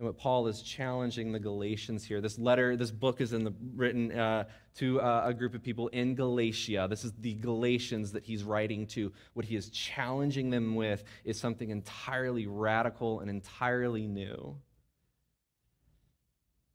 And 0.00 0.06
what 0.06 0.16
Paul 0.16 0.46
is 0.46 0.62
challenging 0.62 1.30
the 1.30 1.38
Galatians 1.38 2.04
here, 2.06 2.22
this 2.22 2.38
letter, 2.38 2.74
this 2.74 2.90
book 2.90 3.20
is 3.20 3.34
in 3.34 3.44
the, 3.44 3.52
written 3.76 4.10
uh, 4.10 4.44
to 4.76 4.98
uh, 4.98 5.24
a 5.26 5.34
group 5.34 5.54
of 5.54 5.62
people 5.62 5.88
in 5.88 6.14
Galatia. 6.14 6.86
This 6.88 7.04
is 7.04 7.12
the 7.20 7.34
Galatians 7.34 8.10
that 8.12 8.24
he's 8.24 8.42
writing 8.42 8.86
to. 8.86 9.12
What 9.34 9.44
he 9.44 9.56
is 9.56 9.68
challenging 9.68 10.48
them 10.48 10.74
with 10.74 11.04
is 11.22 11.38
something 11.38 11.68
entirely 11.68 12.46
radical 12.46 13.20
and 13.20 13.28
entirely 13.28 14.06
new. 14.06 14.56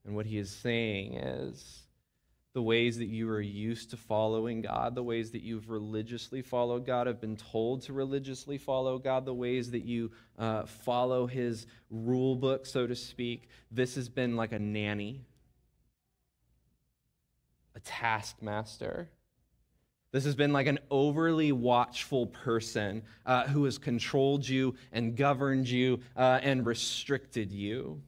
And 0.06 0.16
what 0.16 0.28
he 0.28 0.38
is 0.38 0.52
saying 0.52 1.16
is 1.16 1.82
the 2.56 2.62
ways 2.62 2.98
that 2.98 3.10
you 3.10 3.30
are 3.30 3.42
used 3.42 3.90
to 3.90 3.98
following 3.98 4.62
God, 4.62 4.96
the 4.96 5.04
ways 5.04 5.32
that 5.32 5.42
you've 5.42 5.70
religiously 5.70 6.42
followed 6.42 6.86
God, 6.86 7.06
have 7.06 7.20
been 7.20 7.36
told 7.36 7.82
to 7.82 7.92
religiously 7.92 8.58
follow 8.58 8.98
God, 8.98 9.26
the 9.26 9.34
ways 9.34 9.72
that 9.72 9.84
you 9.84 10.10
uh, 10.40 10.66
follow 10.66 11.28
His 11.28 11.68
rule 11.90 12.34
book, 12.38 12.66
so 12.66 12.88
to 12.88 12.96
speak. 12.96 13.50
This 13.72 13.96
has 13.96 14.08
been 14.08 14.38
like 14.38 14.54
a 14.54 14.60
nanny, 14.60 15.26
a 17.76 17.82
taskmaster. 17.82 19.10
This 20.14 20.24
has 20.24 20.36
been 20.36 20.54
like 20.54 20.68
an 20.68 20.80
overly 20.90 21.52
watchful 21.52 22.28
person 22.28 23.04
uh, 23.26 23.48
who 23.48 23.66
has 23.66 23.78
controlled 23.78 24.48
you 24.48 24.76
and 24.94 25.18
governed 25.18 25.68
you 25.68 26.00
uh, 26.16 26.40
and 26.42 26.66
restricted 26.66 27.52
you. 27.52 28.02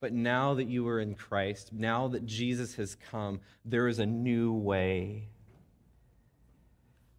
But 0.00 0.12
now 0.12 0.54
that 0.54 0.68
you 0.68 0.86
are 0.88 1.00
in 1.00 1.14
Christ, 1.14 1.72
now 1.72 2.08
that 2.08 2.26
Jesus 2.26 2.74
has 2.74 2.96
come, 3.10 3.40
there 3.64 3.88
is 3.88 3.98
a 3.98 4.06
new 4.06 4.52
way. 4.52 5.28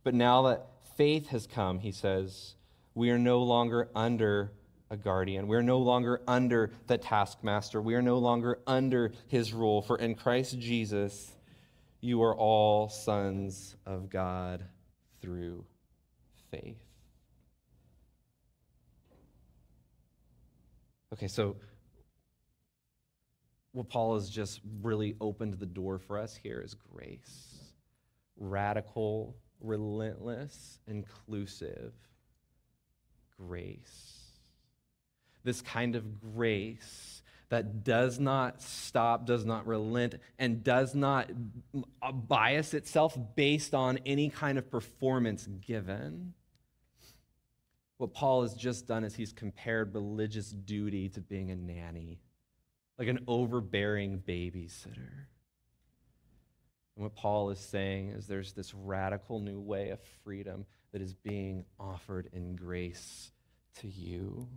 But 0.04 0.14
now 0.14 0.44
that 0.44 0.68
faith 0.96 1.28
has 1.30 1.48
come, 1.48 1.80
he 1.80 1.92
says, 1.92 2.56
we 2.94 3.10
are 3.10 3.18
no 3.18 3.42
longer 3.44 3.90
under 3.96 4.52
a 4.90 4.98
guardian. 4.98 5.48
We 5.48 5.56
are 5.58 5.64
no 5.64 5.80
longer 5.80 6.22
under 6.28 6.72
the 6.88 6.98
taskmaster. 6.98 7.82
We 7.82 7.96
are 7.96 8.02
no 8.02 8.20
longer 8.20 8.60
under 8.66 9.12
his 9.28 9.54
rule. 9.54 9.82
For 9.82 9.98
in 9.98 10.16
Christ 10.16 10.58
Jesus, 10.60 11.36
you 12.00 12.24
are 12.24 12.36
all 12.36 12.90
sons 12.90 13.76
of 13.86 14.10
God 14.10 14.64
through 15.22 15.66
faith. 16.52 16.78
Okay, 21.14 21.28
so 21.28 21.56
what 23.72 23.90
Paul 23.90 24.16
has 24.16 24.30
just 24.30 24.62
really 24.82 25.16
opened 25.22 25.56
the 25.56 25.66
door 25.66 26.00
for 26.00 26.18
us 26.18 26.36
here 26.36 26.62
is 26.62 26.74
grace. 26.74 27.56
Radical, 28.38 29.36
relentless, 29.62 30.80
inclusive 30.88 31.94
grace. 33.38 34.14
This 35.44 35.62
kind 35.62 35.96
of 35.96 36.20
grace 36.20 37.22
that 37.50 37.84
does 37.84 38.20
not 38.20 38.62
stop, 38.62 39.26
does 39.26 39.46
not 39.46 39.66
relent, 39.66 40.16
and 40.38 40.64
does 40.64 40.94
not 40.94 41.30
bias 42.28 42.74
itself 42.74 43.18
based 43.36 43.74
on 43.74 44.00
any 44.06 44.30
kind 44.30 44.58
of 44.58 44.70
performance 44.70 45.48
given. 45.62 46.34
What 47.98 48.14
Paul 48.14 48.42
has 48.42 48.54
just 48.54 48.88
done 48.88 49.04
is 49.04 49.16
he's 49.16 49.32
compared 49.32 49.94
religious 49.94 50.50
duty 50.52 51.10
to 51.10 51.22
being 51.22 51.52
a 51.52 51.56
nanny 51.56 52.20
like 52.98 53.08
an 53.08 53.20
overbearing 53.28 54.24
babysitter. 54.28 55.26
And 56.96 57.04
what 57.04 57.16
Paul 57.16 57.52
is 57.52 57.60
saying 57.60 58.10
is 58.10 58.26
there's 58.26 58.54
this 58.54 58.74
radical 58.74 59.40
new 59.40 59.60
way 59.60 59.90
of 59.92 60.00
freedom 60.24 60.66
that 60.92 61.02
is 61.02 61.14
being 61.14 61.64
offered 61.80 62.30
in 62.34 62.56
grace 62.56 63.32
to 63.82 63.88
you. 63.88 64.48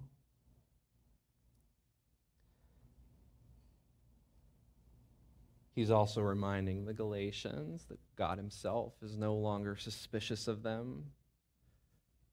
He's 5.75 5.91
also 5.91 6.23
reminding 6.23 6.85
the 6.85 6.95
Galatians 6.95 7.85
that 7.89 7.99
God 8.17 8.39
Himself 8.39 8.95
is 9.03 9.17
no 9.17 9.35
longer 9.35 9.77
suspicious 9.77 10.49
of 10.49 10.63
them 10.63 11.05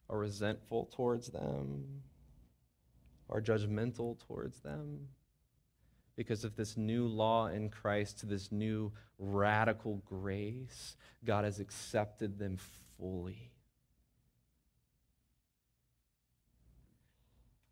or 0.07 0.19
resentful 0.19 0.89
towards 0.95 1.27
them 1.27 2.01
or 3.27 3.41
judgmental 3.41 4.17
towards 4.25 4.61
them 4.61 5.07
because 6.17 6.43
of 6.43 6.55
this 6.55 6.75
new 6.75 7.07
law 7.07 7.47
in 7.47 7.69
Christ, 7.69 8.27
this 8.27 8.51
new 8.51 8.91
radical 9.19 10.01
grace, 10.03 10.97
God 11.23 11.45
has 11.45 11.59
accepted 11.59 12.39
them 12.39 12.57
fully. 12.97 13.51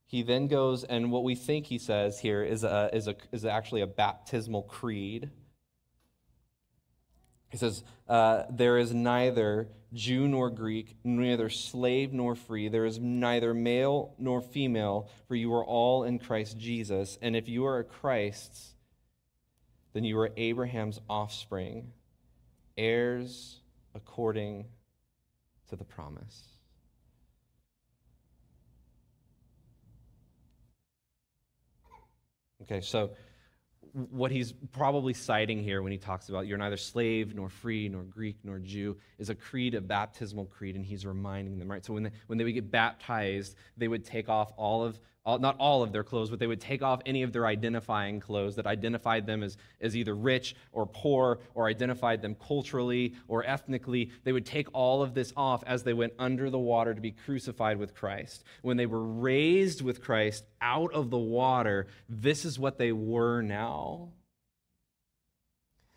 He 0.05 0.21
then 0.21 0.47
goes, 0.47 0.83
and 0.83 1.11
what 1.11 1.23
we 1.23 1.33
think 1.33 1.65
he 1.65 1.79
says 1.79 2.19
here 2.19 2.43
is, 2.43 2.63
a, 2.63 2.89
is, 2.93 3.07
a, 3.07 3.15
is 3.31 3.43
actually 3.43 3.81
a 3.81 3.87
baptismal 3.87 4.61
creed. 4.61 5.31
He 7.49 7.57
says, 7.57 7.83
uh, 8.07 8.43
There 8.49 8.77
is 8.77 8.93
neither 8.93 9.69
Jew 9.93 10.27
nor 10.27 10.49
Greek, 10.49 10.97
neither 11.03 11.49
slave 11.49 12.11
nor 12.11 12.35
free. 12.35 12.67
There 12.67 12.85
is 12.85 12.99
neither 12.99 13.53
male 13.53 14.13
nor 14.17 14.41
female, 14.41 15.09
for 15.27 15.35
you 15.35 15.53
are 15.53 15.63
all 15.63 16.03
in 16.03 16.19
Christ 16.19 16.57
Jesus. 16.57 17.17
And 17.21 17.35
if 17.35 17.47
you 17.47 17.65
are 17.65 17.83
Christ's, 17.83 18.75
then 19.93 20.03
you 20.03 20.19
are 20.19 20.31
Abraham's 20.35 20.99
offspring, 21.09 21.93
heirs 22.77 23.61
according 23.93 24.65
to 25.69 25.77
the 25.77 25.85
promise. 25.85 26.55
Okay, 32.63 32.81
so 32.81 33.11
what 33.95 34.29
he's 34.29 34.53
probably 34.73 35.13
citing 35.13 35.63
here 35.63 35.81
when 35.81 35.91
he 35.91 35.97
talks 35.97 36.27
about 36.27 36.47
you're 36.47 36.57
neither 36.57 36.75
slave 36.75 37.33
nor 37.33 37.49
free 37.49 37.87
nor 37.87 38.03
Greek 38.03 38.35
nor 38.43 38.59
Jew 38.59 38.97
is 39.17 39.29
a 39.29 39.35
creed, 39.35 39.73
a 39.73 39.79
baptismal 39.79 40.45
creed, 40.47 40.75
and 40.75 40.85
he's 40.85 41.05
reminding 41.05 41.57
them, 41.57 41.71
right? 41.71 41.83
So 41.83 41.93
when 41.93 42.03
they, 42.03 42.11
when 42.27 42.37
they 42.37 42.43
would 42.43 42.53
get 42.53 42.69
baptized, 42.69 43.55
they 43.77 43.87
would 43.87 44.03
take 44.03 44.27
off 44.27 44.51
all 44.57 44.83
of 44.83 44.99
all, 45.25 45.39
not 45.39 45.55
all 45.57 45.83
of 45.83 45.91
their 45.91 46.03
clothes, 46.03 46.29
but 46.29 46.39
they 46.39 46.47
would 46.47 46.61
take 46.61 46.81
off 46.81 47.01
any 47.05 47.23
of 47.23 47.33
their 47.33 47.45
identifying 47.45 48.19
clothes 48.19 48.55
that 48.55 48.67
identified 48.67 49.25
them 49.25 49.43
as, 49.43 49.57
as 49.81 49.95
either 49.95 50.15
rich 50.15 50.55
or 50.71 50.85
poor 50.85 51.39
or 51.53 51.67
identified 51.67 52.21
them 52.21 52.35
culturally 52.35 53.15
or 53.27 53.45
ethnically. 53.45 54.11
They 54.23 54.31
would 54.31 54.45
take 54.45 54.67
all 54.73 55.01
of 55.01 55.13
this 55.13 55.33
off 55.35 55.63
as 55.65 55.83
they 55.83 55.93
went 55.93 56.13
under 56.19 56.49
the 56.49 56.59
water 56.59 56.93
to 56.93 57.01
be 57.01 57.11
crucified 57.11 57.77
with 57.77 57.95
Christ. 57.95 58.43
When 58.61 58.77
they 58.77 58.85
were 58.85 59.03
raised 59.03 59.81
with 59.81 60.01
Christ 60.01 60.45
out 60.61 60.93
of 60.93 61.09
the 61.09 61.17
water, 61.17 61.87
this 62.07 62.45
is 62.45 62.59
what 62.59 62.77
they 62.77 62.91
were 62.91 63.41
now. 63.41 64.09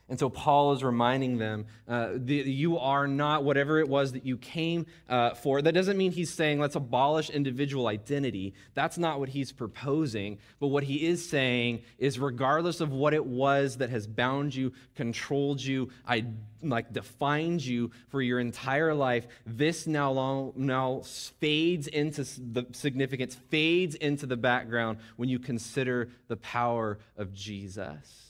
And 0.09 0.19
so 0.19 0.31
Paul 0.31 0.73
is 0.73 0.83
reminding 0.83 1.37
them, 1.37 1.67
uh, 1.87 2.13
the, 2.15 2.37
you 2.37 2.79
are 2.79 3.07
not 3.07 3.45
whatever 3.45 3.79
it 3.79 3.89
was 3.89 4.13
that 4.13 4.25
you 4.25 4.39
came 4.39 4.87
uh, 5.09 5.35
for. 5.35 5.61
That 5.61 5.73
doesn't 5.73 5.99
mean 5.99 6.13
he's 6.13 6.33
saying 6.33 6.61
let's 6.61 6.77
abolish 6.77 7.29
individual 7.29 7.89
identity. 7.89 8.55
That's 8.73 8.97
not 8.97 9.21
what 9.21 9.29
he's 9.29 9.53
proposing. 9.53 10.39
But 10.61 10.69
what 10.69 10.85
he 10.85 11.07
is 11.07 11.29
saying 11.29 11.83
is, 11.99 12.19
regardless 12.19 12.81
of 12.81 12.91
what 12.91 13.13
it 13.13 13.25
was 13.25 13.77
that 13.79 13.91
has 13.91 14.07
bound 14.07 14.55
you, 14.55 14.73
controlled 14.95 15.63
you, 15.63 15.91
I 16.07 16.25
like 16.63 16.91
defined 16.93 17.65
you 17.65 17.91
for 18.09 18.23
your 18.23 18.41
entire 18.41 18.95
life, 18.95 19.27
this 19.45 19.87
now 19.87 20.11
long, 20.11 20.55
now 20.57 21.03
fades 21.39 21.87
into 21.87 22.25
the 22.25 22.67
significance, 22.73 23.35
fades 23.51 23.95
into 23.95 24.25
the 24.25 24.39
background 24.39 24.99
when 25.17 25.29
you 25.29 25.39
consider 25.39 26.09
the 26.29 26.37
power 26.37 26.99
of 27.19 27.35
Jesus 27.35 28.28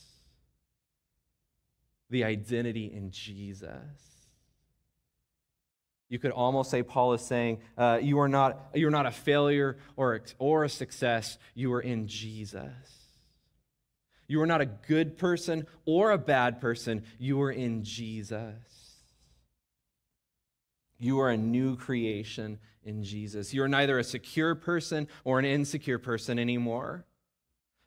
the 2.11 2.25
identity 2.25 2.87
in 2.93 3.11
Jesus. 3.11 3.73
You 6.09 6.19
could 6.19 6.31
almost 6.31 6.71
say 6.71 6.83
Paul 6.83 7.13
is 7.13 7.21
saying, 7.21 7.59
uh, 7.77 7.99
you 8.01 8.19
are 8.21 8.29
not, 8.29 8.71
you're 8.75 8.91
not 8.91 9.07
a 9.07 9.11
failure 9.11 9.77
or, 9.97 10.21
or 10.39 10.65
a 10.65 10.69
success, 10.69 11.39
you 11.55 11.73
are 11.75 11.81
in 11.81 12.09
Jesus. 12.09 12.65
You 14.27 14.41
are 14.41 14.47
not 14.47 14.61
a 14.61 14.67
good 14.67 15.19
person 15.19 15.67
or 15.85 16.11
a 16.11 16.19
bad 16.19 16.61
person, 16.61 17.05
you 17.19 17.41
are 17.43 17.51
in 17.51 17.85
Jesus. 17.85 18.55
You 20.99 21.21
are 21.21 21.31
a 21.31 21.37
new 21.37 21.77
creation 21.77 22.59
in 22.83 23.05
Jesus. 23.05 23.55
You 23.55 23.63
are 23.63 23.69
neither 23.69 23.99
a 23.99 24.05
secure 24.05 24.55
person 24.55 25.09
or 25.25 25.39
an 25.39 25.45
insecure 25.45 25.99
person 25.99 26.39
anymore. 26.39 27.05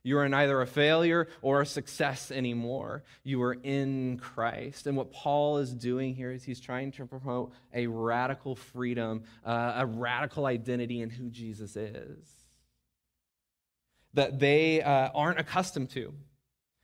You 0.03 0.17
are 0.17 0.27
neither 0.27 0.61
a 0.61 0.67
failure 0.67 1.27
or 1.41 1.61
a 1.61 1.65
success 1.65 2.31
anymore. 2.31 3.03
You 3.23 3.41
are 3.43 3.53
in 3.53 4.17
Christ. 4.17 4.87
And 4.87 4.97
what 4.97 5.11
Paul 5.11 5.57
is 5.57 5.71
doing 5.71 6.15
here 6.15 6.31
is 6.31 6.43
he's 6.43 6.59
trying 6.59 6.91
to 6.93 7.05
promote 7.05 7.53
a 7.73 7.85
radical 7.87 8.55
freedom, 8.55 9.23
uh, 9.45 9.73
a 9.75 9.85
radical 9.85 10.47
identity 10.47 11.01
in 11.01 11.09
who 11.09 11.29
Jesus 11.29 11.75
is 11.75 12.41
that 14.13 14.39
they 14.39 14.81
uh, 14.81 15.09
aren't 15.13 15.39
accustomed 15.39 15.89
to. 15.91 16.13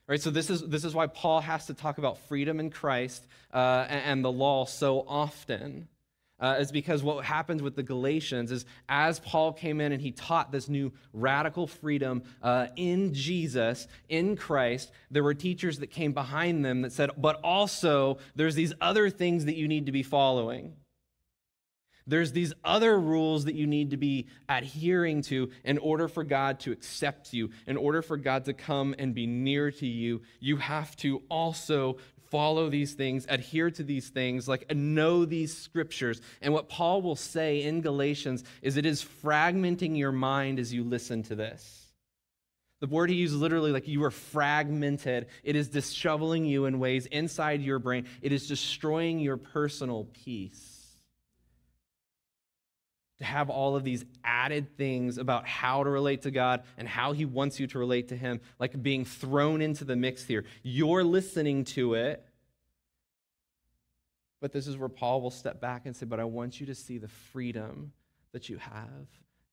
Right, 0.08 0.22
so 0.22 0.30
this 0.30 0.50
is, 0.50 0.62
this 0.62 0.86
is 0.86 0.94
why 0.94 1.08
Paul 1.08 1.42
has 1.42 1.66
to 1.66 1.74
talk 1.74 1.98
about 1.98 2.18
freedom 2.30 2.62
in 2.62 2.70
Christ 2.70 3.28
uh, 3.54 3.86
and, 3.90 4.06
and 4.06 4.26
the 4.26 4.32
law 4.32 4.64
so 4.64 5.04
often 5.06 5.90
uh, 6.40 6.58
is 6.60 6.72
because 6.72 7.04
what 7.04 7.26
happens 7.26 7.62
with 7.62 7.76
the 7.76 7.84
Galatians 7.84 8.52
is 8.52 8.66
as 8.88 9.20
Paul 9.20 9.54
came 9.54 9.82
in 9.82 9.92
and 9.92 10.02
he 10.02 10.12
taught 10.12 10.52
this 10.52 10.70
new 10.70 10.92
radical 11.14 11.68
freedom 11.68 12.24
uh, 12.42 12.68
in 12.76 13.14
Jesus, 13.14 13.88
in 14.10 14.36
Christ, 14.36 14.92
there 15.10 15.24
were 15.24 15.34
teachers 15.34 15.80
that 15.80 15.88
came 15.88 16.14
behind 16.14 16.64
them 16.64 16.82
that 16.82 16.92
said, 16.92 17.10
but 17.18 17.40
also 17.44 18.20
there's 18.36 18.56
these 18.56 18.74
other 18.82 19.10
things 19.10 19.46
that 19.46 19.56
you 19.56 19.68
need 19.68 19.88
to 19.88 19.92
be 19.92 20.04
following. 20.04 20.74
There's 22.08 22.32
these 22.32 22.54
other 22.64 22.98
rules 22.98 23.46
that 23.46 23.56
you 23.56 23.68
need 23.68 23.92
to 23.92 23.98
be 23.98 24.28
adhering 24.48 25.22
to 25.24 25.52
in 25.66 25.78
order 25.78 26.08
for 26.08 26.24
God 26.24 26.62
to 26.62 26.72
accept 26.72 27.34
you, 27.34 27.50
in 27.68 27.76
order 27.76 28.02
for 28.02 28.16
God 28.16 28.46
to 28.46 28.54
come 28.54 28.96
and 28.98 29.14
be 29.14 29.28
near 29.28 29.72
to 29.72 29.86
you. 29.86 30.22
You 30.40 30.56
have 30.56 30.96
to 30.98 31.22
also 31.30 31.98
follow 32.30 32.70
these 32.70 32.94
things, 32.94 33.26
adhere 33.30 33.72
to 33.72 33.84
these 33.84 34.10
things, 34.10 34.48
like 34.48 34.74
know 34.76 35.26
these 35.26 35.56
scriptures. 35.56 36.22
And 36.42 36.54
what 36.54 36.70
Paul 36.70 37.02
will 37.02 37.16
say 37.16 37.64
in 37.64 37.82
Galatians 37.82 38.44
is 38.62 38.78
it 38.78 38.86
is 38.86 39.04
fragmenting 39.24 39.98
your 39.98 40.12
mind 40.12 40.60
as 40.60 40.74
you 40.74 40.84
listen 40.84 41.24
to 41.24 41.36
this. 41.36 41.88
The 42.80 42.88
word 42.88 43.10
he 43.10 43.16
uses 43.16 43.40
literally 43.40 43.72
like 43.72 43.88
you 43.88 44.04
are 44.04 44.12
fragmented. 44.12 45.28
It 45.44 45.56
is 45.56 45.70
disheveling 45.70 46.46
you 46.46 46.66
in 46.66 46.80
ways 46.80 47.08
inside 47.08 47.62
your 47.62 47.80
brain. 47.80 48.06
It 48.22 48.32
is 48.32 48.48
destroying 48.48 49.20
your 49.20 49.38
personal 49.38 50.08
peace. 50.24 50.77
To 53.20 53.26
have 53.26 53.50
all 53.50 53.76
of 53.76 53.84
these 53.84 54.06
added 54.24 54.78
things 54.78 55.18
about 55.18 55.48
how 55.48 55.84
to 55.84 55.90
relate 55.90 56.22
to 56.24 56.32
God 56.32 56.64
and 56.78 56.88
how 56.88 57.14
he 57.14 57.26
wants 57.26 57.60
you 57.60 57.66
to 57.68 57.80
relate 57.80 58.10
to 58.10 58.16
him, 58.16 58.40
like 58.60 58.82
being 58.84 59.06
thrown 59.06 59.62
into 59.62 59.84
the 59.86 59.96
mix 59.96 60.24
here. 60.24 60.46
You're 60.62 61.04
listening 61.04 61.64
to 61.66 61.96
it, 61.96 62.24
but 64.40 64.52
this 64.52 64.68
is 64.68 64.78
where 64.78 64.90
Paul 64.90 65.22
will 65.22 65.32
step 65.32 65.60
back 65.60 65.86
and 65.86 65.96
say, 65.96 66.06
But 66.06 66.20
I 66.20 66.26
want 66.26 66.60
you 66.60 66.68
to 66.68 66.76
see 66.76 67.00
the 67.00 67.08
freedom 67.08 67.92
that 68.34 68.50
you 68.50 68.58
have 68.58 69.08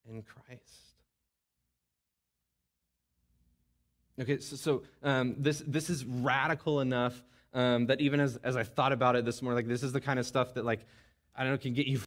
in 0.07 0.23
Christ. 0.23 0.95
Okay, 4.21 4.39
so, 4.39 4.57
so 4.57 4.83
um, 5.03 5.35
this, 5.39 5.63
this 5.67 5.91
is 5.91 6.05
radical 6.05 6.81
enough 6.81 7.21
um, 7.53 7.87
that 7.87 8.01
even 8.01 8.21
as, 8.21 8.37
as 8.45 8.57
I 8.57 8.63
thought 8.63 8.93
about 8.93 9.17
it 9.17 9.25
this 9.25 9.43
morning, 9.43 9.57
like 9.57 9.69
this 9.69 9.83
is 9.83 9.93
the 9.93 10.01
kind 10.01 10.19
of 10.19 10.27
stuff 10.27 10.55
that, 10.55 10.65
like, 10.65 10.81
I 11.35 11.43
don't 11.43 11.53
know, 11.53 11.59
can 11.59 11.73
get 11.73 11.87
you 11.87 12.01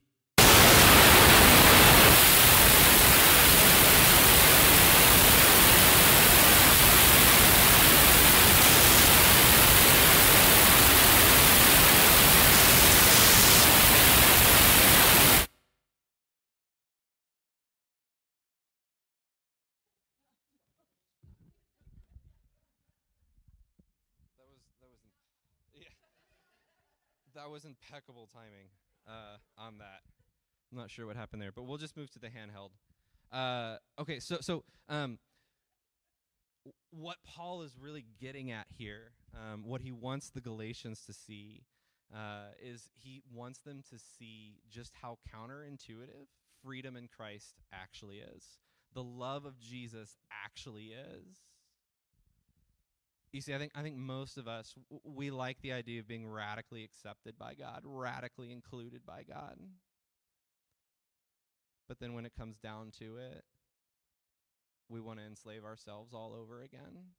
that 27.38 27.50
was 27.50 27.66
impeccable 27.66 28.28
timing 28.34 28.70
uh, 29.08 29.38
on 29.58 29.78
that. 29.78 30.02
I'm 30.72 30.78
not 30.78 30.90
sure 30.90 31.06
what 31.06 31.16
happened 31.16 31.42
there, 31.42 31.52
but 31.52 31.64
we'll 31.64 31.78
just 31.78 31.96
move 31.96 32.12
to 32.12 32.20
the 32.20 32.28
handheld. 32.28 32.72
Uh, 33.32 33.78
okay, 34.00 34.20
so 34.20 34.38
so 34.42 34.64
um, 34.90 35.20
what 36.92 37.18
Paul 37.26 37.62
is 37.62 37.74
really 37.80 38.06
getting 38.20 38.52
at 38.52 38.66
here, 38.76 39.12
um, 39.34 39.64
what 39.64 39.82
he 39.82 39.92
wants 39.92 40.30
the 40.30 40.42
Galatians 40.42 41.04
to 41.06 41.14
see, 41.14 41.64
uh, 42.14 42.50
is 42.62 42.90
he 42.96 43.22
wants 43.34 43.60
them 43.60 43.84
to 43.92 43.98
see 43.98 44.60
just 44.70 44.94
how 45.02 45.20
counterintuitive 45.34 46.28
freedom 46.64 46.98
in 46.98 47.08
Christ 47.08 47.56
actually 47.72 48.18
is. 48.18 48.58
The 48.94 49.04
love 49.04 49.46
of 49.46 49.60
Jesus 49.60 50.18
actually 50.32 50.88
is. 50.88 51.38
You 53.38 53.42
see, 53.42 53.54
I 53.54 53.60
think 53.60 53.72
I 53.76 53.84
think 53.84 53.98
most 53.98 54.40
of 54.40 54.48
us 54.48 54.74
we 55.04 55.30
like 55.30 55.62
the 55.62 55.72
idea 55.72 56.00
of 56.00 56.08
being 56.08 56.28
radically 56.28 56.84
accepted 56.84 57.38
by 57.38 57.54
God, 57.54 57.82
radically 57.84 58.52
included 58.52 59.06
by 59.06 59.22
God. 59.30 59.60
But 61.88 62.00
then 62.00 62.16
when 62.16 62.26
it 62.26 62.32
comes 62.36 62.58
down 62.58 62.90
to 62.98 63.18
it, 63.18 63.44
we 64.90 65.00
want 65.00 65.20
to 65.20 65.26
enslave 65.28 65.64
ourselves 65.64 66.16
all 66.16 66.34
over 66.34 66.64
again. 66.64 67.12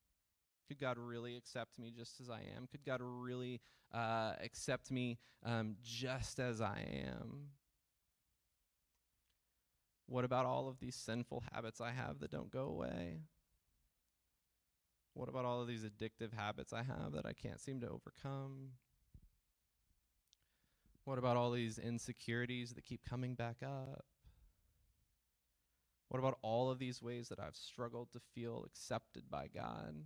Could 0.67 0.81
God 0.81 0.99
really 0.99 1.37
accept 1.37 1.79
me 1.79 1.93
just 1.97 2.21
as 2.21 2.29
I 2.29 2.41
am? 2.57 2.67
Could 2.67 2.85
God 2.85 2.99
really 3.01 3.61
uh, 3.95 4.33
accept 4.43 4.91
me 4.91 5.21
um, 5.47 5.77
just 5.85 6.41
as 6.41 6.61
I 6.61 6.85
am? 7.07 7.51
What 10.09 10.25
about 10.25 10.47
all 10.47 10.69
of 10.69 10.81
these 10.81 10.97
sinful 10.97 11.45
habits 11.53 11.81
I 11.81 11.93
have 11.93 12.19
that 12.19 12.33
don't 12.33 12.51
go 12.51 12.65
away? 12.65 13.21
What 15.19 15.29
about 15.29 15.45
all 15.45 15.61
of 15.61 15.67
these 15.67 15.83
addictive 15.83 16.33
habits 16.33 16.73
I 16.73 16.85
have 16.85 17.11
that 17.15 17.27
I 17.27 17.33
can't 17.33 17.61
seem 17.61 17.81
to 17.81 17.89
overcome? 17.89 18.69
What 21.03 21.19
about 21.19 21.37
all 21.37 21.51
these 21.51 21.77
insecurities 21.77 22.75
that 22.75 22.85
keep 22.85 23.05
coming 23.05 23.35
back 23.35 23.57
up? 23.65 24.05
What 26.07 26.21
about 26.21 26.39
all 26.41 26.71
of 26.71 26.79
these 26.79 27.03
ways 27.03 27.31
that 27.31 27.41
I've 27.41 27.57
struggled 27.57 28.13
to 28.13 28.21
feel 28.33 28.65
accepted 28.65 29.25
by 29.29 29.49
God? 29.53 29.97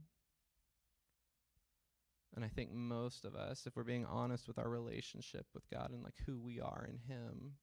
And 2.34 2.42
I 2.42 2.48
think 2.48 2.72
most 2.72 3.26
of 3.26 3.34
us, 3.34 3.66
if 3.66 3.76
we're 3.76 3.84
being 3.84 4.06
honest 4.06 4.48
with 4.48 4.58
our 4.58 4.70
relationship 4.70 5.44
with 5.52 5.68
God 5.68 5.90
and 5.92 6.02
like 6.02 6.16
who 6.24 6.38
we 6.38 6.58
are 6.58 6.88
in 6.88 7.00
Him, 7.14 7.56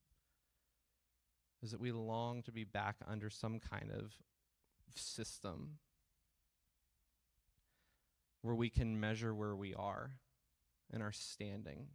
is 1.64 1.72
that 1.72 1.82
we 1.82 1.92
long 1.92 2.44
to 2.44 2.52
be 2.52 2.64
back 2.64 2.98
under 3.08 3.32
some 3.32 3.60
kind 3.60 3.90
of 3.92 4.14
system 4.96 5.80
where 8.42 8.56
we 8.56 8.70
can 8.70 9.00
measure 9.00 9.34
where 9.34 9.56
we 9.56 9.74
are 9.74 10.12
and 10.92 11.04
our 11.04 11.12
standing. 11.12 11.88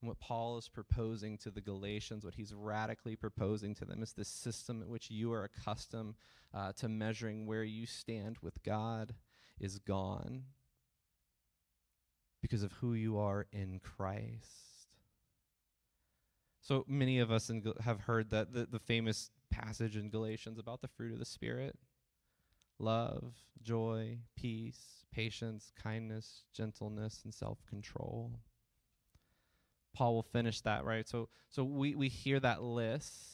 And 0.00 0.08
what 0.08 0.20
Paul 0.20 0.58
is 0.58 0.68
proposing 0.68 1.38
to 1.38 1.50
the 1.50 1.60
Galatians, 1.60 2.24
what 2.24 2.34
he's 2.34 2.52
radically 2.52 3.16
proposing 3.16 3.74
to 3.76 3.84
them, 3.84 4.02
is 4.02 4.12
this 4.12 4.28
system 4.28 4.82
in 4.82 4.90
which 4.90 5.10
you 5.10 5.32
are 5.32 5.44
accustomed 5.44 6.14
uh, 6.52 6.72
to 6.74 6.88
measuring 6.88 7.46
where 7.46 7.64
you 7.64 7.86
stand 7.86 8.36
with 8.42 8.62
God 8.62 9.14
is 9.58 9.78
gone 9.78 10.44
because 12.42 12.62
of 12.62 12.72
who 12.72 12.92
you 12.92 13.18
are 13.18 13.46
in 13.52 13.80
Christ. 13.80 14.88
So 16.60 16.84
many 16.86 17.18
of 17.18 17.30
us 17.30 17.50
have 17.80 18.00
heard 18.00 18.30
that 18.30 18.52
the, 18.52 18.66
the 18.66 18.78
famous 18.78 19.30
passage 19.50 19.96
in 19.96 20.10
Galatians 20.10 20.58
about 20.58 20.80
the 20.80 20.88
fruit 20.88 21.12
of 21.12 21.18
the 21.18 21.24
Spirit 21.24 21.78
love, 22.78 23.34
joy, 23.62 24.18
peace, 24.36 25.04
patience, 25.12 25.72
kindness, 25.80 26.42
gentleness, 26.54 27.20
and 27.24 27.32
self 27.34 27.58
control. 27.68 28.32
Paul 29.94 30.14
will 30.14 30.22
finish 30.22 30.60
that, 30.62 30.84
right? 30.84 31.08
So, 31.08 31.28
so 31.50 31.62
we, 31.64 31.94
we 31.94 32.08
hear 32.08 32.40
that 32.40 32.62
list 32.62 33.33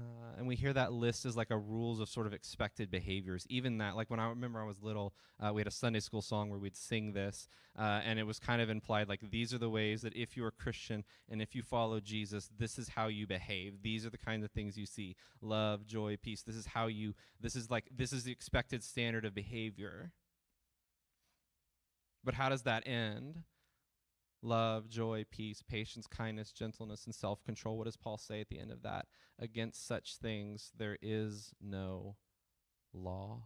uh, 0.00 0.34
and 0.38 0.46
we 0.46 0.56
hear 0.56 0.72
that 0.72 0.92
list 0.92 1.26
as 1.26 1.36
like 1.36 1.50
a 1.50 1.58
rules 1.58 2.00
of 2.00 2.08
sort 2.08 2.26
of 2.26 2.32
expected 2.32 2.90
behaviors. 2.90 3.46
Even 3.50 3.76
that, 3.78 3.94
like 3.94 4.08
when 4.08 4.20
I 4.20 4.28
remember 4.28 4.60
I 4.60 4.64
was 4.64 4.80
little, 4.80 5.12
uh, 5.38 5.52
we 5.52 5.60
had 5.60 5.66
a 5.66 5.72
Sunday 5.72 6.00
school 6.00 6.22
song 6.22 6.48
where 6.48 6.58
we'd 6.58 6.76
sing 6.76 7.12
this, 7.12 7.46
uh, 7.78 8.00
and 8.04 8.18
it 8.18 8.26
was 8.26 8.38
kind 8.38 8.62
of 8.62 8.70
implied 8.70 9.08
like 9.08 9.20
these 9.30 9.52
are 9.52 9.58
the 9.58 9.68
ways 9.68 10.00
that 10.02 10.16
if 10.16 10.34
you're 10.34 10.48
a 10.48 10.52
Christian 10.52 11.04
and 11.28 11.42
if 11.42 11.54
you 11.54 11.62
follow 11.62 12.00
Jesus, 12.00 12.48
this 12.58 12.78
is 12.78 12.88
how 12.88 13.08
you 13.08 13.26
behave. 13.26 13.82
These 13.82 14.06
are 14.06 14.10
the 14.10 14.18
kinds 14.18 14.44
of 14.44 14.50
things 14.52 14.78
you 14.78 14.86
see: 14.86 15.14
love, 15.42 15.86
joy, 15.86 16.16
peace. 16.22 16.42
This 16.42 16.56
is 16.56 16.66
how 16.66 16.86
you. 16.86 17.14
This 17.38 17.54
is 17.54 17.70
like 17.70 17.88
this 17.94 18.14
is 18.14 18.24
the 18.24 18.32
expected 18.32 18.82
standard 18.82 19.26
of 19.26 19.34
behavior. 19.34 20.12
But 22.24 22.34
how 22.34 22.48
does 22.48 22.62
that 22.62 22.86
end? 22.86 23.42
Love, 24.42 24.88
joy, 24.88 25.24
peace, 25.30 25.62
patience, 25.62 26.06
kindness, 26.06 26.52
gentleness, 26.52 27.06
and 27.06 27.14
self 27.14 27.42
control. 27.44 27.78
What 27.78 27.84
does 27.84 27.96
Paul 27.96 28.18
say 28.18 28.40
at 28.40 28.48
the 28.48 28.58
end 28.58 28.70
of 28.70 28.82
that? 28.82 29.06
Against 29.38 29.86
such 29.86 30.16
things 30.16 30.72
there 30.76 30.98
is 31.00 31.54
no 31.60 32.16
law. 32.92 33.44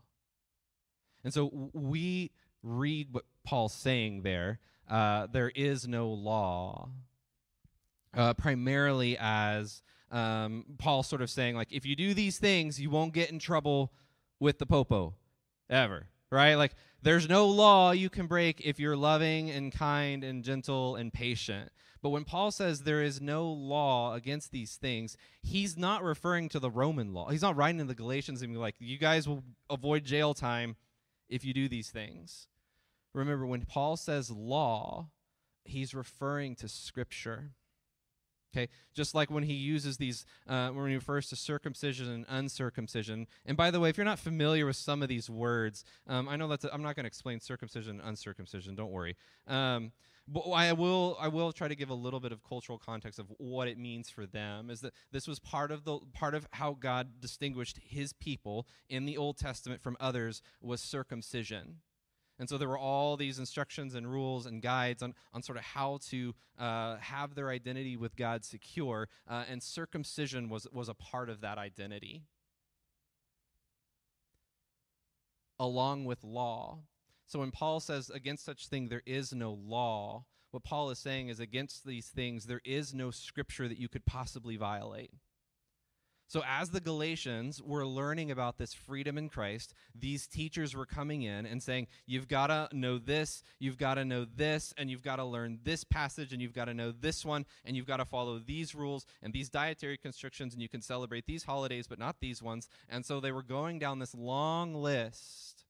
And 1.24 1.32
so 1.32 1.70
we 1.72 2.32
read 2.62 3.08
what 3.12 3.24
Paul's 3.44 3.74
saying 3.74 4.22
there. 4.22 4.60
Uh, 4.88 5.26
there 5.26 5.50
is 5.54 5.88
no 5.88 6.08
law, 6.08 6.90
uh, 8.14 8.34
primarily 8.34 9.16
as 9.18 9.82
um, 10.12 10.64
Paul 10.78 11.02
sort 11.02 11.22
of 11.22 11.30
saying, 11.30 11.56
like, 11.56 11.72
if 11.72 11.84
you 11.84 11.96
do 11.96 12.14
these 12.14 12.38
things, 12.38 12.80
you 12.80 12.90
won't 12.90 13.12
get 13.12 13.30
in 13.30 13.40
trouble 13.40 13.92
with 14.38 14.58
the 14.58 14.66
popo 14.66 15.14
ever, 15.68 16.06
right? 16.30 16.54
Like 16.54 16.74
there's 17.02 17.28
no 17.28 17.46
law 17.46 17.92
you 17.92 18.10
can 18.10 18.26
break 18.26 18.60
if 18.60 18.78
you're 18.80 18.96
loving 18.96 19.50
and 19.50 19.72
kind 19.72 20.24
and 20.24 20.42
gentle 20.44 20.96
and 20.96 21.12
patient. 21.12 21.70
But 22.02 22.10
when 22.10 22.24
Paul 22.24 22.50
says 22.50 22.82
there 22.82 23.02
is 23.02 23.20
no 23.20 23.50
law 23.50 24.14
against 24.14 24.52
these 24.52 24.76
things, 24.76 25.16
he's 25.42 25.76
not 25.76 26.02
referring 26.02 26.48
to 26.50 26.60
the 26.60 26.70
Roman 26.70 27.12
law. 27.12 27.30
He's 27.30 27.42
not 27.42 27.56
writing 27.56 27.78
to 27.78 27.84
the 27.84 27.94
Galatians 27.94 28.42
and 28.42 28.52
be 28.52 28.58
like, 28.58 28.76
you 28.78 28.98
guys 28.98 29.26
will 29.26 29.42
avoid 29.68 30.04
jail 30.04 30.34
time 30.34 30.76
if 31.28 31.44
you 31.44 31.52
do 31.52 31.68
these 31.68 31.90
things. 31.90 32.46
Remember, 33.12 33.46
when 33.46 33.64
Paul 33.64 33.96
says 33.96 34.30
law, 34.30 35.08
he's 35.64 35.94
referring 35.94 36.54
to 36.56 36.68
Scripture. 36.68 37.52
Okay, 38.54 38.68
just 38.94 39.14
like 39.14 39.30
when 39.30 39.42
he 39.42 39.54
uses 39.54 39.96
these, 39.98 40.24
uh, 40.46 40.68
when 40.70 40.88
he 40.88 40.94
refers 40.94 41.28
to 41.28 41.36
circumcision 41.36 42.10
and 42.10 42.24
uncircumcision. 42.28 43.26
And 43.44 43.56
by 43.56 43.70
the 43.70 43.80
way, 43.80 43.90
if 43.90 43.98
you're 43.98 44.04
not 44.04 44.18
familiar 44.18 44.66
with 44.66 44.76
some 44.76 45.02
of 45.02 45.08
these 45.08 45.28
words, 45.28 45.84
um, 46.06 46.28
I 46.28 46.36
know 46.36 46.48
that's. 46.48 46.64
i 46.64 46.72
am 46.72 46.82
not 46.82 46.96
going 46.96 47.04
to 47.04 47.08
explain 47.08 47.40
circumcision 47.40 48.00
and 48.00 48.08
uncircumcision. 48.08 48.74
Don't 48.74 48.92
worry. 48.92 49.16
Um, 49.46 49.92
but 50.28 50.40
I 50.50 50.72
will. 50.72 51.16
I 51.20 51.28
will 51.28 51.52
try 51.52 51.68
to 51.68 51.76
give 51.76 51.90
a 51.90 51.94
little 51.94 52.18
bit 52.18 52.32
of 52.32 52.42
cultural 52.42 52.78
context 52.78 53.18
of 53.18 53.26
what 53.38 53.68
it 53.68 53.78
means 53.78 54.10
for 54.10 54.26
them. 54.26 54.70
Is 54.70 54.80
that 54.80 54.92
this 55.12 55.28
was 55.28 55.38
part 55.38 55.70
of 55.70 55.84
the 55.84 55.98
part 56.14 56.34
of 56.34 56.48
how 56.52 56.72
God 56.72 57.20
distinguished 57.20 57.78
His 57.86 58.12
people 58.12 58.66
in 58.88 59.04
the 59.04 59.16
Old 59.16 59.36
Testament 59.38 59.82
from 59.82 59.96
others 60.00 60.42
was 60.60 60.80
circumcision. 60.80 61.76
And 62.38 62.48
so 62.48 62.58
there 62.58 62.68
were 62.68 62.78
all 62.78 63.16
these 63.16 63.38
instructions 63.38 63.94
and 63.94 64.10
rules 64.10 64.46
and 64.46 64.60
guides 64.60 65.02
on, 65.02 65.14
on 65.32 65.42
sort 65.42 65.56
of 65.56 65.64
how 65.64 65.98
to 66.10 66.34
uh, 66.58 66.96
have 66.98 67.34
their 67.34 67.48
identity 67.48 67.96
with 67.96 68.16
God 68.16 68.44
secure, 68.44 69.08
uh, 69.28 69.44
and 69.48 69.62
circumcision 69.62 70.48
was, 70.48 70.66
was 70.72 70.88
a 70.88 70.94
part 70.94 71.30
of 71.30 71.40
that 71.40 71.56
identity. 71.56 72.22
Along 75.58 76.04
with 76.04 76.22
law. 76.22 76.80
So 77.26 77.38
when 77.38 77.50
Paul 77.50 77.80
says, 77.80 78.10
against 78.10 78.44
such 78.44 78.68
thing 78.68 78.88
there 78.88 79.02
is 79.06 79.32
no 79.32 79.52
law, 79.52 80.24
what 80.50 80.62
Paul 80.62 80.90
is 80.90 80.98
saying 80.98 81.28
is, 81.28 81.40
against 81.40 81.86
these 81.86 82.08
things 82.08 82.46
there 82.46 82.60
is 82.64 82.94
no 82.94 83.10
scripture 83.10 83.66
that 83.66 83.78
you 83.78 83.88
could 83.88 84.04
possibly 84.04 84.56
violate. 84.56 85.10
So, 86.28 86.42
as 86.46 86.70
the 86.70 86.80
Galatians 86.80 87.62
were 87.62 87.86
learning 87.86 88.32
about 88.32 88.58
this 88.58 88.74
freedom 88.74 89.16
in 89.16 89.28
Christ, 89.28 89.74
these 89.94 90.26
teachers 90.26 90.74
were 90.74 90.86
coming 90.86 91.22
in 91.22 91.46
and 91.46 91.62
saying, 91.62 91.86
You've 92.04 92.26
got 92.26 92.48
to 92.48 92.68
know 92.72 92.98
this, 92.98 93.44
you've 93.60 93.78
got 93.78 93.94
to 93.94 94.04
know 94.04 94.24
this, 94.24 94.74
and 94.76 94.90
you've 94.90 95.04
got 95.04 95.16
to 95.16 95.24
learn 95.24 95.60
this 95.62 95.84
passage, 95.84 96.32
and 96.32 96.42
you've 96.42 96.52
got 96.52 96.64
to 96.64 96.74
know 96.74 96.92
this 96.92 97.24
one, 97.24 97.46
and 97.64 97.76
you've 97.76 97.86
got 97.86 97.98
to 97.98 98.04
follow 98.04 98.40
these 98.40 98.74
rules 98.74 99.06
and 99.22 99.32
these 99.32 99.48
dietary 99.48 99.96
constrictions, 99.96 100.52
and 100.52 100.60
you 100.60 100.68
can 100.68 100.82
celebrate 100.82 101.26
these 101.26 101.44
holidays, 101.44 101.86
but 101.86 101.98
not 101.98 102.16
these 102.20 102.42
ones. 102.42 102.68
And 102.88 103.06
so 103.06 103.20
they 103.20 103.32
were 103.32 103.44
going 103.44 103.78
down 103.78 104.00
this 104.00 104.14
long 104.14 104.74
list 104.74 105.64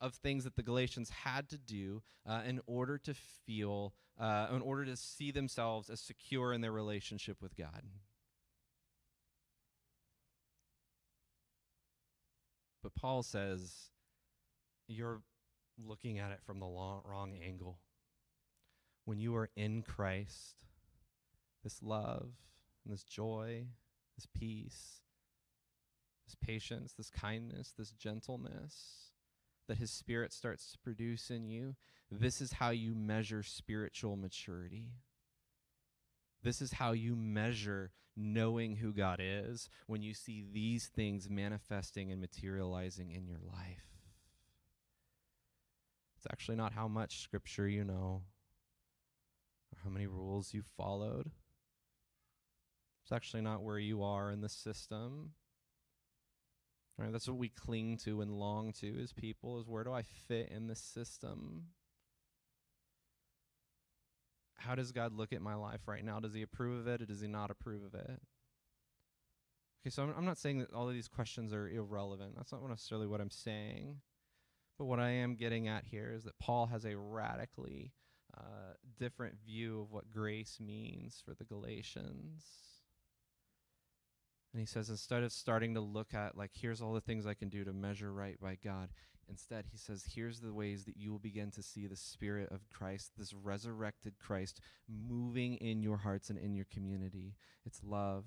of 0.00 0.14
things 0.14 0.44
that 0.44 0.56
the 0.56 0.62
Galatians 0.62 1.10
had 1.10 1.48
to 1.50 1.58
do 1.58 2.02
uh, 2.26 2.40
in 2.46 2.60
order 2.66 2.96
to 2.98 3.14
feel, 3.46 3.92
uh, 4.18 4.48
in 4.54 4.62
order 4.62 4.86
to 4.86 4.96
see 4.96 5.30
themselves 5.30 5.90
as 5.90 6.00
secure 6.00 6.54
in 6.54 6.62
their 6.62 6.72
relationship 6.72 7.42
with 7.42 7.54
God. 7.56 7.82
But 12.84 12.94
Paul 12.94 13.22
says, 13.22 13.88
you're 14.86 15.22
looking 15.82 16.18
at 16.18 16.32
it 16.32 16.40
from 16.44 16.60
the 16.60 16.66
long, 16.66 17.00
wrong 17.06 17.32
angle. 17.42 17.78
When 19.06 19.18
you 19.18 19.34
are 19.36 19.48
in 19.56 19.80
Christ, 19.80 20.56
this 21.62 21.82
love 21.82 22.28
and 22.84 22.92
this 22.92 23.02
joy, 23.02 23.64
this 24.16 24.26
peace, 24.38 25.00
this 26.26 26.36
patience, 26.38 26.92
this 26.92 27.08
kindness, 27.08 27.72
this 27.76 27.90
gentleness 27.92 29.12
that 29.66 29.78
his 29.78 29.90
spirit 29.90 30.30
starts 30.34 30.70
to 30.72 30.78
produce 30.78 31.30
in 31.30 31.48
you, 31.48 31.76
this 32.10 32.42
is 32.42 32.52
how 32.52 32.68
you 32.68 32.94
measure 32.94 33.42
spiritual 33.42 34.14
maturity. 34.14 34.90
This 36.44 36.60
is 36.60 36.72
how 36.72 36.92
you 36.92 37.16
measure 37.16 37.90
knowing 38.14 38.76
who 38.76 38.92
God 38.92 39.18
is 39.20 39.68
when 39.86 40.02
you 40.02 40.12
see 40.12 40.44
these 40.52 40.86
things 40.86 41.28
manifesting 41.28 42.12
and 42.12 42.20
materializing 42.20 43.10
in 43.10 43.26
your 43.26 43.40
life. 43.42 43.86
It's 46.18 46.26
actually 46.30 46.56
not 46.56 46.74
how 46.74 46.86
much 46.86 47.22
scripture 47.22 47.66
you 47.66 47.82
know 47.82 48.22
or 49.72 49.78
how 49.82 49.90
many 49.90 50.06
rules 50.06 50.52
you've 50.52 50.70
followed. 50.76 51.30
It's 53.02 53.12
actually 53.12 53.42
not 53.42 53.62
where 53.62 53.78
you 53.78 54.02
are 54.02 54.30
in 54.30 54.42
the 54.42 54.48
system. 54.48 55.32
Right, 56.98 57.10
that's 57.10 57.26
what 57.26 57.38
we 57.38 57.48
cling 57.48 57.96
to 58.04 58.20
and 58.20 58.38
long 58.38 58.72
to 58.80 59.02
as 59.02 59.12
people 59.12 59.58
is 59.58 59.66
where 59.66 59.82
do 59.82 59.92
I 59.92 60.02
fit 60.02 60.50
in 60.54 60.68
the 60.68 60.76
system? 60.76 61.64
How 64.66 64.74
does 64.74 64.92
God 64.92 65.12
look 65.12 65.32
at 65.32 65.42
my 65.42 65.54
life 65.54 65.82
right 65.86 66.04
now? 66.04 66.20
Does 66.20 66.34
he 66.34 66.42
approve 66.42 66.80
of 66.80 66.88
it 66.88 67.02
or 67.02 67.06
does 67.06 67.20
he 67.20 67.28
not 67.28 67.50
approve 67.50 67.84
of 67.84 67.94
it? 67.94 68.20
Okay, 69.82 69.90
so 69.90 70.02
I'm, 70.02 70.14
I'm 70.16 70.24
not 70.24 70.38
saying 70.38 70.60
that 70.60 70.72
all 70.72 70.88
of 70.88 70.94
these 70.94 71.08
questions 71.08 71.52
are 71.52 71.68
irrelevant. 71.68 72.34
That's 72.36 72.52
not 72.52 72.66
necessarily 72.68 73.06
what 73.06 73.20
I'm 73.20 73.30
saying. 73.30 74.00
But 74.78 74.86
what 74.86 74.98
I 74.98 75.10
am 75.10 75.36
getting 75.36 75.68
at 75.68 75.84
here 75.84 76.12
is 76.14 76.24
that 76.24 76.38
Paul 76.38 76.66
has 76.66 76.84
a 76.84 76.96
radically 76.96 77.92
uh, 78.36 78.74
different 78.98 79.36
view 79.46 79.82
of 79.82 79.92
what 79.92 80.10
grace 80.10 80.58
means 80.58 81.22
for 81.24 81.34
the 81.34 81.44
Galatians. 81.44 82.44
And 84.52 84.60
he 84.60 84.66
says, 84.66 84.88
instead 84.88 85.22
of 85.22 85.32
starting 85.32 85.74
to 85.74 85.80
look 85.80 86.14
at, 86.14 86.36
like, 86.36 86.52
here's 86.54 86.80
all 86.80 86.92
the 86.92 87.00
things 87.00 87.26
I 87.26 87.34
can 87.34 87.48
do 87.48 87.64
to 87.64 87.72
measure 87.72 88.12
right 88.12 88.40
by 88.40 88.56
God, 88.62 88.88
Instead, 89.28 89.64
he 89.70 89.78
says, 89.78 90.04
here's 90.14 90.40
the 90.40 90.52
ways 90.52 90.84
that 90.84 90.96
you 90.96 91.10
will 91.10 91.18
begin 91.18 91.50
to 91.52 91.62
see 91.62 91.86
the 91.86 91.96
Spirit 91.96 92.50
of 92.52 92.68
Christ, 92.70 93.12
this 93.16 93.32
resurrected 93.32 94.14
Christ, 94.18 94.60
moving 94.88 95.54
in 95.56 95.82
your 95.82 95.96
hearts 95.96 96.30
and 96.30 96.38
in 96.38 96.54
your 96.54 96.66
community. 96.72 97.34
It's 97.64 97.82
love 97.82 98.24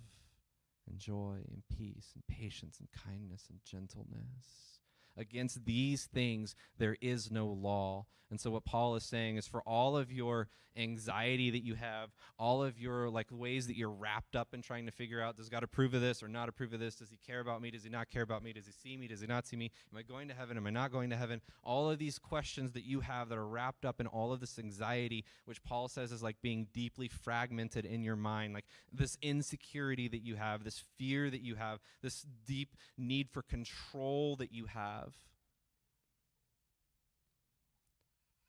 and 0.89 0.97
joy 0.97 1.39
and 1.49 1.63
peace 1.77 2.11
and 2.15 2.25
patience 2.27 2.79
and 2.79 2.89
kindness 2.91 3.45
and 3.49 3.59
gentleness. 3.63 4.76
Against 5.17 5.65
these 5.65 6.05
things, 6.05 6.55
there 6.77 6.97
is 7.01 7.31
no 7.31 7.47
law. 7.47 8.05
And 8.29 8.39
so, 8.39 8.51
what 8.51 8.65
Paul 8.65 8.95
is 8.95 9.03
saying 9.03 9.37
is 9.37 9.47
for 9.47 9.61
all 9.61 9.97
of 9.97 10.11
your 10.11 10.49
anxiety 10.77 11.49
that 11.49 11.63
you 11.63 11.75
have, 11.75 12.09
all 12.37 12.63
of 12.63 12.79
your 12.79 13.09
like 13.09 13.27
ways 13.31 13.67
that 13.67 13.75
you're 13.75 13.89
wrapped 13.89 14.35
up 14.35 14.53
in 14.53 14.61
trying 14.61 14.85
to 14.85 14.91
figure 14.91 15.21
out 15.21 15.35
does 15.35 15.49
God 15.49 15.63
approve 15.63 15.93
of 15.93 16.01
this 16.01 16.21
or 16.21 16.27
not 16.27 16.49
approve 16.49 16.73
of 16.73 16.79
this? 16.79 16.95
Does 16.95 17.09
he 17.09 17.17
care 17.17 17.39
about 17.39 17.61
me? 17.61 17.71
Does 17.71 17.83
he 17.83 17.89
not 17.89 18.09
care 18.09 18.21
about 18.21 18.43
me? 18.43 18.53
Does 18.53 18.65
he 18.65 18.71
see 18.71 18.95
me? 18.95 19.07
Does 19.07 19.21
he 19.21 19.27
not 19.27 19.47
see 19.47 19.57
me? 19.57 19.71
Am 19.91 19.97
I 19.97 20.03
going 20.03 20.27
to 20.27 20.33
heaven? 20.33 20.57
Am 20.57 20.67
I 20.67 20.69
not 20.69 20.91
going 20.91 21.09
to 21.09 21.15
heaven? 21.15 21.41
All 21.63 21.89
of 21.89 21.97
these 21.97 22.19
questions 22.19 22.71
that 22.73 22.85
you 22.85 22.99
have 23.01 23.29
that 23.29 23.37
are 23.37 23.47
wrapped 23.47 23.85
up 23.85 23.99
in 23.99 24.07
all 24.07 24.31
of 24.31 24.39
this 24.39 24.59
anxiety, 24.59 25.25
which 25.45 25.63
Paul 25.63 25.87
says 25.87 26.11
is 26.11 26.23
like 26.23 26.37
being 26.41 26.67
deeply 26.73 27.07
fragmented 27.07 27.85
in 27.85 28.03
your 28.03 28.15
mind, 28.15 28.53
like 28.53 28.65
this 28.91 29.17
insecurity 29.21 30.07
that 30.09 30.23
you 30.23 30.35
have, 30.35 30.63
this 30.63 30.83
fear 30.97 31.29
that 31.29 31.41
you 31.41 31.55
have, 31.55 31.79
this 32.01 32.25
deep 32.45 32.75
need 32.97 33.29
for 33.29 33.41
control 33.41 34.35
that 34.37 34.53
you 34.53 34.65
have 34.65 35.06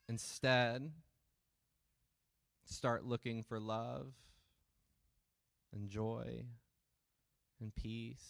Instead, 0.08 0.90
start 2.64 3.04
looking 3.04 3.42
for 3.42 3.60
love 3.60 4.12
and 5.72 5.88
joy 5.88 6.44
and 7.60 7.74
peace. 7.74 8.24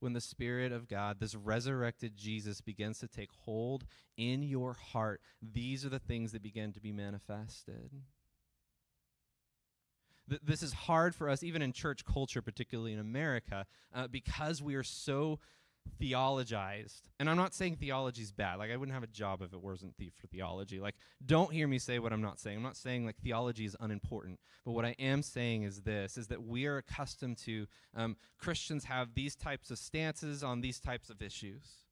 When 0.00 0.12
the 0.12 0.20
Spirit 0.20 0.72
of 0.72 0.88
God, 0.88 1.18
this 1.18 1.34
resurrected 1.34 2.16
Jesus, 2.16 2.60
begins 2.60 2.98
to 2.98 3.08
take 3.08 3.30
hold 3.44 3.84
in 4.16 4.42
your 4.42 4.74
heart, 4.74 5.20
these 5.40 5.84
are 5.84 5.88
the 5.90 5.98
things 5.98 6.32
that 6.32 6.42
begin 6.42 6.72
to 6.72 6.80
be 6.80 6.92
manifested. 6.92 7.90
Th- 10.28 10.40
this 10.42 10.62
is 10.62 10.72
hard 10.72 11.14
for 11.14 11.28
us, 11.28 11.42
even 11.42 11.62
in 11.62 11.72
church 11.72 12.04
culture, 12.04 12.42
particularly 12.42 12.92
in 12.92 12.98
America, 12.98 13.66
uh, 13.94 14.06
because 14.08 14.62
we 14.62 14.74
are 14.74 14.82
so 14.82 15.38
theologized. 15.98 17.08
And 17.18 17.28
I'm 17.28 17.36
not 17.36 17.54
saying 17.54 17.76
theology 17.76 18.22
is 18.22 18.32
bad. 18.32 18.58
Like 18.58 18.70
I 18.70 18.76
wouldn't 18.76 18.94
have 18.94 19.02
a 19.02 19.08
job 19.08 19.42
if 19.42 19.52
it 19.52 19.60
wasn't 19.60 19.96
the- 19.96 20.12
for 20.20 20.26
theology. 20.26 20.80
Like 20.80 20.96
don't 21.24 21.52
hear 21.52 21.68
me 21.68 21.78
say 21.78 21.98
what 21.98 22.12
I'm 22.12 22.22
not 22.22 22.38
saying. 22.38 22.56
I'm 22.56 22.62
not 22.62 22.76
saying 22.76 23.06
like 23.06 23.16
theology 23.16 23.64
is 23.64 23.76
unimportant. 23.80 24.40
But 24.64 24.72
what 24.72 24.84
I 24.84 24.94
am 24.98 25.22
saying 25.22 25.62
is 25.62 25.82
this 25.82 26.16
is 26.16 26.28
that 26.28 26.42
we 26.42 26.66
are 26.66 26.78
accustomed 26.78 27.38
to 27.38 27.66
um, 27.94 28.16
Christians 28.38 28.84
have 28.84 29.14
these 29.14 29.36
types 29.36 29.70
of 29.70 29.78
stances 29.78 30.42
on 30.42 30.60
these 30.60 30.80
types 30.80 31.10
of 31.10 31.22
issues. 31.22 31.84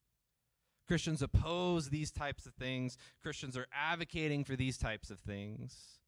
Christians 0.87 1.21
oppose 1.21 1.89
these 1.89 2.11
types 2.11 2.45
of 2.45 2.53
things. 2.55 2.97
Christians 3.21 3.55
are 3.55 3.67
advocating 3.73 4.43
for 4.43 4.55
these 4.55 4.77
types 4.77 5.09
of 5.09 5.19
things. 5.19 5.99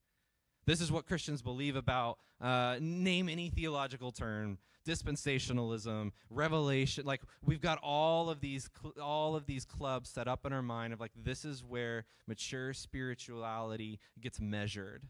This 0.66 0.82
is 0.82 0.92
what 0.92 1.06
Christians 1.06 1.42
believe 1.42 1.76
about 1.76 2.18
uh, 2.42 2.78
name 2.80 3.30
any 3.30 3.50
theological 3.50 4.12
term 4.12 4.58
dispensationalism, 4.88 6.12
revelation. 6.30 7.06
Like 7.06 7.22
we've 7.44 7.62
got 7.62 7.80
all 7.82 8.30
of 8.30 8.40
these 8.40 8.70
cl- 8.80 8.94
all 9.02 9.36
of 9.36 9.46
these 9.46 9.66
clubs 9.66 10.10
set 10.10 10.28
up 10.28 10.46
in 10.46 10.54
our 10.54 10.62
mind 10.62 10.94
of 10.94 11.00
like 11.00 11.12
this 11.16 11.44
is 11.44 11.64
where 11.64 12.06
mature 12.28 12.74
spirituality 12.74 14.00
gets 14.22 14.40
measured. 14.40 15.04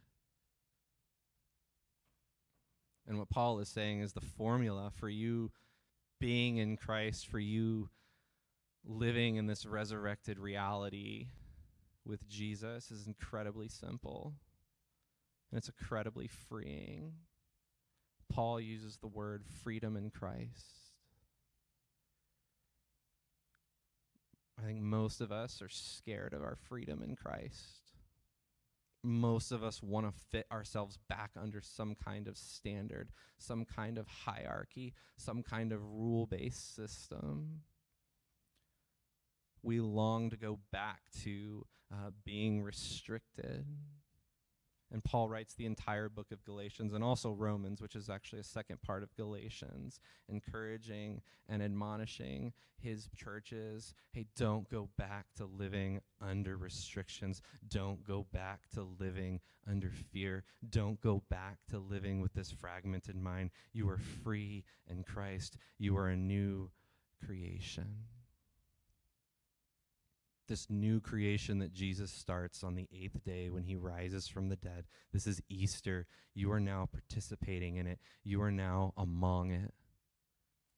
And 3.08 3.20
what 3.20 3.30
Paul 3.30 3.60
is 3.60 3.70
saying 3.70 4.02
is 4.02 4.14
the 4.14 4.22
formula 4.22 4.92
for 4.96 5.10
you 5.10 5.52
being 6.20 6.58
in 6.58 6.76
Christ, 6.76 7.28
for 7.28 7.40
you 7.40 7.90
living 8.84 9.36
in 9.36 9.46
this 9.46 9.66
resurrected 9.66 10.40
reality 10.40 11.28
with 12.06 12.28
Jesus 12.28 12.92
is 12.92 13.08
incredibly 13.08 13.68
simple 13.68 14.34
and 15.56 15.62
it's 15.62 15.70
incredibly 15.70 16.28
freeing. 16.28 17.14
Paul 18.30 18.60
uses 18.60 18.98
the 18.98 19.08
word 19.08 19.46
freedom 19.64 19.96
in 19.96 20.10
Christ. 20.10 20.92
I 24.62 24.66
think 24.66 24.82
most 24.82 25.22
of 25.22 25.32
us 25.32 25.62
are 25.62 25.70
scared 25.70 26.34
of 26.34 26.42
our 26.42 26.58
freedom 26.68 27.02
in 27.02 27.16
Christ. 27.16 27.94
Most 29.02 29.54
of 29.54 29.64
us 29.64 29.82
want 29.82 30.06
to 30.06 30.22
fit 30.30 30.46
ourselves 30.52 31.00
back 31.08 31.32
under 31.42 31.62
some 31.62 31.96
kind 31.96 32.28
of 32.28 32.36
standard, 32.36 33.12
some 33.38 33.64
kind 33.64 33.98
of 33.98 34.10
hierarchy, 34.10 34.94
some 35.16 35.42
kind 35.42 35.72
of 35.72 35.80
rule 35.82 36.26
based 36.26 36.76
system. 36.76 37.62
We 39.64 39.80
long 39.80 40.32
to 40.32 40.38
go 40.38 40.60
back 40.74 41.00
to 41.24 41.66
uh, 41.94 42.10
being 42.26 42.62
restricted. 42.62 43.66
And 44.96 45.04
Paul 45.04 45.28
writes 45.28 45.54
the 45.54 45.66
entire 45.66 46.08
book 46.08 46.32
of 46.32 46.46
Galatians 46.46 46.94
and 46.94 47.04
also 47.04 47.34
Romans, 47.34 47.82
which 47.82 47.98
is 47.98 48.10
actually 48.10 48.40
a 48.40 48.46
second 48.46 48.82
part 48.82 49.04
of 49.04 49.14
Galatians, 49.18 50.00
encouraging 50.30 51.22
and 51.50 51.62
admonishing 51.62 52.54
his 52.78 53.10
churches 53.14 53.94
hey, 54.14 54.26
don't 54.38 54.70
go 54.70 54.88
back 54.98 55.26
to 55.36 55.48
living 55.48 56.00
under 56.22 56.56
restrictions. 56.56 57.42
Don't 57.68 58.08
go 58.08 58.26
back 58.32 58.70
to 58.74 58.88
living 58.98 59.42
under 59.70 59.92
fear. 60.14 60.46
Don't 60.70 61.02
go 61.02 61.24
back 61.30 61.58
to 61.72 61.78
living 61.78 62.22
with 62.22 62.34
this 62.34 62.50
fragmented 62.50 63.18
mind. 63.18 63.50
You 63.74 63.90
are 63.90 64.00
free 64.24 64.64
in 64.88 65.04
Christ, 65.04 65.58
you 65.78 65.98
are 65.98 66.08
a 66.08 66.16
new 66.16 66.72
creation 67.26 67.98
this 70.48 70.70
new 70.70 71.00
creation 71.00 71.60
that 71.60 71.74
Jesus 71.74 72.12
starts 72.12 72.64
on 72.64 72.76
the 72.76 72.88
eighth 72.94 73.24
day 73.24 73.50
when 73.50 73.64
he 73.64 73.76
rises 73.76 74.28
from 74.28 74.50
the 74.50 74.56
dead. 74.56 74.86
This 75.12 75.28
is 75.28 75.42
Easter. 75.50 76.08
You 76.34 76.52
are 76.52 76.60
now 76.60 76.88
participating 76.92 77.78
in 77.78 77.88
it, 77.88 78.00
you 78.24 78.42
are 78.42 78.52
now 78.52 78.94
among 78.98 79.52
it. 79.52 79.74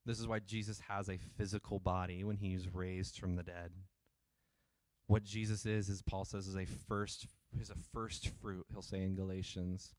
This 0.06 0.20
is 0.20 0.28
why 0.28 0.40
Jesus 0.40 0.82
has 0.88 1.10
a 1.10 1.20
physical 1.38 1.80
body 1.80 2.24
when 2.24 2.38
he's 2.38 2.74
raised 2.74 3.20
from 3.20 3.36
the 3.36 3.44
dead. 3.44 3.72
What 5.08 5.24
Jesus 5.24 5.66
is, 5.66 5.90
as 5.90 6.02
Paul 6.02 6.24
says, 6.24 6.48
is 6.48 6.56
a 6.56 6.66
first 6.66 7.28
is 7.60 7.70
a 7.70 7.76
first 7.94 8.30
fruit, 8.42 8.66
he'll 8.72 8.82
say 8.82 9.02
in 9.02 9.16
Galatians 9.16 9.94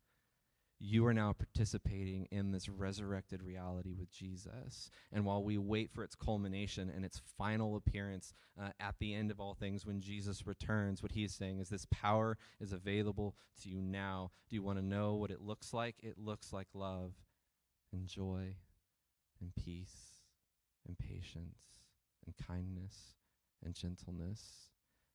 you 0.80 1.04
are 1.06 1.14
now 1.14 1.32
participating 1.32 2.26
in 2.30 2.52
this 2.52 2.68
resurrected 2.68 3.42
reality 3.42 3.94
with 3.98 4.10
Jesus. 4.12 4.90
And 5.12 5.24
while 5.24 5.42
we 5.42 5.58
wait 5.58 5.90
for 5.90 6.04
its 6.04 6.14
culmination 6.14 6.90
and 6.94 7.04
its 7.04 7.20
final 7.36 7.74
appearance 7.74 8.32
uh, 8.60 8.68
at 8.78 8.94
the 9.00 9.12
end 9.12 9.30
of 9.30 9.40
all 9.40 9.54
things 9.54 9.84
when 9.84 10.00
Jesus 10.00 10.46
returns, 10.46 11.02
what 11.02 11.12
he 11.12 11.24
is 11.24 11.34
saying 11.34 11.58
is 11.58 11.68
this 11.68 11.86
power 11.90 12.38
is 12.60 12.72
available 12.72 13.34
to 13.62 13.68
you 13.68 13.80
now. 13.80 14.30
Do 14.48 14.54
you 14.54 14.62
want 14.62 14.78
to 14.78 14.84
know 14.84 15.14
what 15.14 15.32
it 15.32 15.40
looks 15.40 15.74
like? 15.74 15.96
It 16.00 16.16
looks 16.16 16.52
like 16.52 16.68
love 16.74 17.12
and 17.92 18.06
joy 18.06 18.54
and 19.40 19.52
peace 19.56 20.22
and 20.86 20.96
patience 20.96 21.58
and 22.24 22.34
kindness 22.46 23.14
and 23.64 23.74
gentleness 23.74 24.70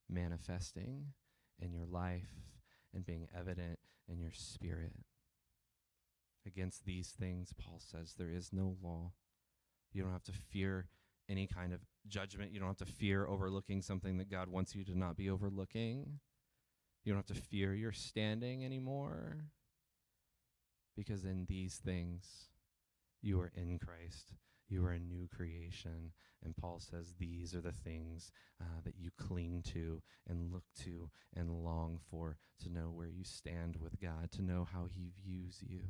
manifesting 0.10 1.14
in 1.60 1.72
your 1.72 1.86
life 1.86 2.28
and 2.94 3.06
being 3.06 3.28
evident 3.38 3.80
in 4.10 4.20
your 4.20 4.34
spirit. 4.34 4.94
Against 6.46 6.86
these 6.86 7.10
things, 7.10 7.54
Paul 7.58 7.80
says, 7.80 8.16
there 8.18 8.30
is 8.30 8.52
no 8.52 8.76
law. 8.84 9.14
You 9.94 10.04
don't 10.04 10.12
have 10.12 10.24
to 10.24 10.34
fear 10.34 10.88
any 11.30 11.48
kind 11.48 11.74
of 11.74 11.80
judgment. 12.08 12.52
You 12.52 12.60
don't 12.60 12.68
have 12.68 12.86
to 12.88 12.94
fear 12.94 13.26
overlooking 13.26 13.82
something 13.82 14.18
that 14.18 14.30
God 14.30 14.50
wants 14.50 14.76
you 14.76 14.84
to 14.86 14.98
not 14.98 15.16
be 15.16 15.30
overlooking. 15.30 16.20
You 17.04 17.14
don't 17.14 17.26
have 17.28 17.36
to 17.36 17.42
fear 17.42 17.74
your 17.74 17.92
standing 17.92 18.66
anymore. 18.66 19.46
Because 20.98 21.24
in 21.24 21.46
these 21.48 21.76
things, 21.76 22.50
you 23.22 23.40
are 23.40 23.52
in 23.56 23.80
Christ. 23.80 24.34
You 24.70 24.86
are 24.86 24.92
a 24.92 25.00
new 25.00 25.28
creation. 25.34 26.12
And 26.44 26.58
Paul 26.58 26.80
says 26.80 27.14
these 27.18 27.56
are 27.56 27.62
the 27.62 27.72
things 27.72 28.32
uh, 28.62 28.82
that 28.84 28.96
you 28.98 29.12
cling 29.18 29.64
to 29.74 30.02
and 30.28 30.52
look 30.52 30.66
to 30.84 31.10
and 31.36 31.64
long 31.64 32.00
for 32.10 32.38
to 32.62 32.70
know 32.70 32.92
where 32.94 33.08
you 33.08 33.24
stand 33.24 33.78
with 33.78 34.00
God, 34.02 34.32
to 34.34 34.42
know 34.42 34.68
how 34.72 34.88
he 34.90 35.12
views 35.24 35.64
you 35.66 35.82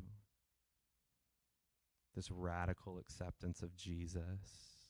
this 2.16 2.32
radical 2.32 3.00
acceptance 3.00 3.62
of 3.62 3.76
Jesus 3.76 4.84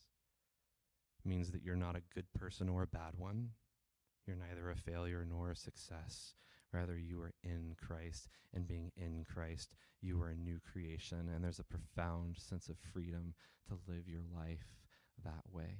means 1.26 1.52
that 1.52 1.64
you're 1.64 1.76
not 1.76 1.96
a 1.96 2.04
good 2.14 2.26
person 2.34 2.70
or 2.70 2.84
a 2.84 2.88
bad 2.88 3.14
one. 3.18 3.50
You're 4.26 4.38
neither 4.38 4.70
a 4.70 4.76
failure 4.76 5.26
nor 5.30 5.52
a 5.52 5.56
success. 5.56 6.34
Rather, 6.72 6.98
you 6.98 7.22
are 7.22 7.34
in 7.44 7.76
Christ, 7.80 8.28
and 8.54 8.68
being 8.68 8.92
in 8.98 9.26
Christ, 9.32 9.76
you 10.02 10.20
are 10.22 10.30
a 10.30 10.36
new 10.36 10.60
creation, 10.72 11.30
and 11.34 11.44
there's 11.44 11.60
a 11.60 11.64
profound 11.64 12.38
sense 12.38 12.68
of 12.68 12.78
freedom 12.92 13.36
to 13.68 13.78
live 13.88 14.08
your 14.08 14.24
life 14.36 14.66
that 15.24 15.44
way. 15.52 15.78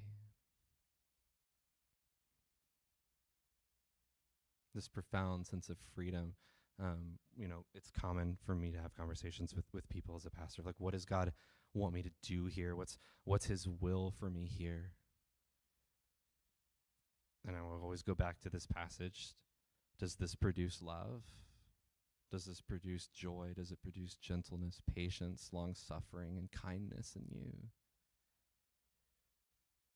This 4.76 4.88
profound 4.88 5.48
sense 5.48 5.70
of 5.70 5.78
freedom 5.96 6.34
um, 6.80 7.20
you 7.38 7.48
know, 7.48 7.66
it's 7.74 7.92
common 7.92 8.38
for 8.46 8.56
me 8.56 8.72
to 8.72 8.80
have 8.80 8.96
conversations 8.96 9.56
with, 9.56 9.66
with 9.74 9.88
people 9.90 10.16
as 10.16 10.26
a 10.26 10.30
pastor, 10.30 10.64
like, 10.66 10.76
what 10.78 10.94
does 10.94 11.06
God 11.06 11.32
want 11.74 11.94
me 11.94 12.04
to 12.04 12.12
do 12.22 12.46
here? 12.46 12.76
What's 12.76 12.98
what's 13.24 13.46
His 13.46 13.68
will 13.68 14.14
for 14.20 14.30
me 14.30 14.46
here? 14.46 14.92
And 17.46 17.56
I 17.56 17.62
will 17.62 17.82
always 17.82 18.04
go 18.04 18.16
back 18.16 18.40
to 18.42 18.50
this 18.50 18.66
passage. 18.66 19.34
Does 20.00 20.16
this 20.16 20.36
produce 20.36 20.82
love? 20.82 21.24
Does 22.32 22.46
this 22.46 22.62
produce 22.62 23.08
joy? 23.08 23.52
Does 23.56 23.72
it 23.72 23.82
produce 23.82 24.16
gentleness, 24.16 24.82
patience, 24.96 25.50
long 25.52 25.76
suffering, 25.76 26.38
and 26.38 26.52
kindness 26.52 27.16
in 27.16 27.26
you? 27.30 27.54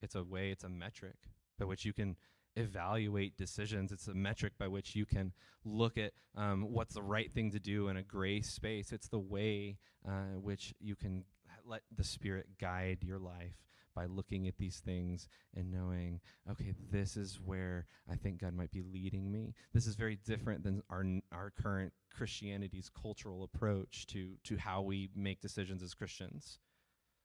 It's 0.02 0.14
a 0.14 0.24
way, 0.24 0.52
it's 0.52 0.64
a 0.64 0.70
metric 0.70 1.16
by 1.58 1.66
which 1.66 1.86
you 1.86 1.94
can 1.94 2.16
evaluate 2.58 3.38
decisions. 3.38 3.92
It's 3.92 4.08
a 4.08 4.14
metric 4.14 4.54
by 4.58 4.68
which 4.68 4.96
you 4.96 5.06
can 5.06 5.32
look 5.64 5.98
at 5.98 6.14
um, 6.36 6.72
what's 6.72 6.96
the 6.96 7.02
right 7.02 7.32
thing 7.32 7.52
to 7.52 7.60
do 7.60 7.88
in 7.88 7.98
a 7.98 8.04
gray 8.04 8.42
space. 8.42 8.92
It's 8.92 9.10
the 9.10 9.20
way 9.20 9.78
uh, 10.08 10.40
which 10.42 10.74
you 10.80 10.96
can 10.96 11.24
let 11.66 11.82
the 11.96 12.04
Spirit 12.04 12.48
guide 12.60 13.00
your 13.02 13.20
life 13.20 13.56
by 13.98 14.06
looking 14.06 14.48
at 14.48 14.58
these 14.58 14.80
things 14.86 15.28
and 15.56 15.72
knowing, 15.72 16.20
okay, 16.52 16.74
this 16.92 17.18
is 17.18 17.40
where 17.44 17.88
I 18.08 18.16
think 18.16 18.42
God 18.42 18.54
might 18.54 18.72
be 18.72 18.84
leading 18.84 19.32
me. 19.32 19.56
This 19.74 19.88
is 19.88 19.96
very 19.96 20.18
different 20.24 20.64
than 20.64 20.84
our 20.90 21.04
our 21.32 21.52
current 21.60 21.94
Christianity's 22.16 22.90
cultural 22.90 23.44
approach 23.44 24.06
to 24.08 24.36
to 24.44 24.58
how 24.58 24.84
we 24.84 25.10
make 25.16 25.42
decisions 25.42 25.82
as 25.82 25.96
Christians. 25.96 26.60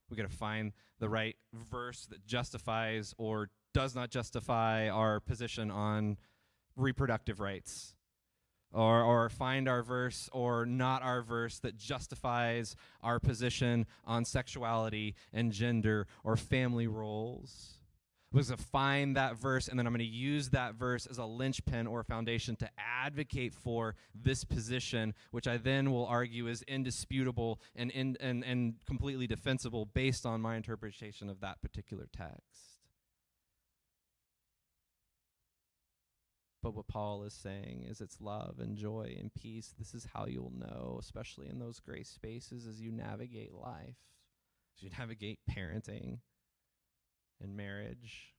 We 0.09 0.16
got 0.16 0.31
to 0.31 0.37
find 0.37 0.73
the 0.99 1.09
right 1.09 1.37
verse 1.53 2.07
that 2.07 2.27
justifies 2.27 3.14
or 3.18 3.51
does 3.72 3.94
not 3.94 4.11
justify 4.11 4.88
our 4.88 5.20
position 5.20 5.70
on 5.70 6.18
reproductive 6.76 7.40
rights. 7.40 7.94
Or, 8.74 9.02
or 9.02 9.28
find 9.28 9.68
our 9.68 9.82
verse 9.82 10.30
or 10.32 10.64
not 10.64 11.02
our 11.02 11.20
verse 11.20 11.58
that 11.58 11.76
justifies 11.76 12.74
our 13.02 13.20
position 13.20 13.85
on 14.06 14.24
sexuality 14.24 15.14
and 15.30 15.52
gender 15.52 16.06
or 16.24 16.38
family 16.38 16.87
roles. 16.87 17.82
Was 18.32 18.48
to 18.48 18.56
find 18.56 19.14
that 19.14 19.37
verse, 19.37 19.68
and 19.68 19.78
then 19.78 19.87
I'm 19.87 19.92
going 19.92 19.98
to 19.98 20.06
use 20.06 20.48
that 20.50 20.76
verse 20.76 21.04
as 21.04 21.18
a 21.18 21.26
linchpin 21.26 21.87
or 21.87 22.02
foundation 22.02 22.56
to 22.56 22.70
advocate 22.78 23.52
for 23.52 23.94
this 24.14 24.42
position, 24.42 25.12
which 25.32 25.46
I 25.46 25.58
then 25.58 25.92
will 25.92 26.06
argue 26.06 26.46
is 26.46 26.62
indisputable 26.62 27.61
and, 27.76 27.90
in, 27.90 28.16
and, 28.20 28.42
and 28.42 28.76
completely 28.87 29.26
defensible 29.26 29.85
based 29.85 30.24
on 30.24 30.40
my 30.40 30.56
interpretation 30.56 31.28
of 31.28 31.40
that 31.40 31.61
particular 31.61 32.08
text. 32.11 32.71
But 36.62 36.75
what 36.75 36.87
Paul 36.87 37.25
is 37.25 37.35
saying 37.35 37.87
is 37.88 38.01
it's 38.01 38.20
love 38.20 38.61
and 38.61 38.77
joy 38.77 39.16
and 39.18 39.35
peace. 39.35 39.75
This 39.79 39.94
is 39.94 40.07
how 40.14 40.27
you'll 40.27 40.53
know, 40.57 40.98
especially 41.01 41.48
in 41.48 41.59
those 41.59 41.81
gray 41.81 42.05
spaces 42.05 42.66
as 42.66 42.81
you 42.81 42.92
navigate 42.92 43.53
life, 43.53 43.96
as 44.77 44.83
you 44.83 44.90
navigate 44.96 45.40
parenting 45.51 46.18
and 47.40 47.57
marriage, 47.57 48.33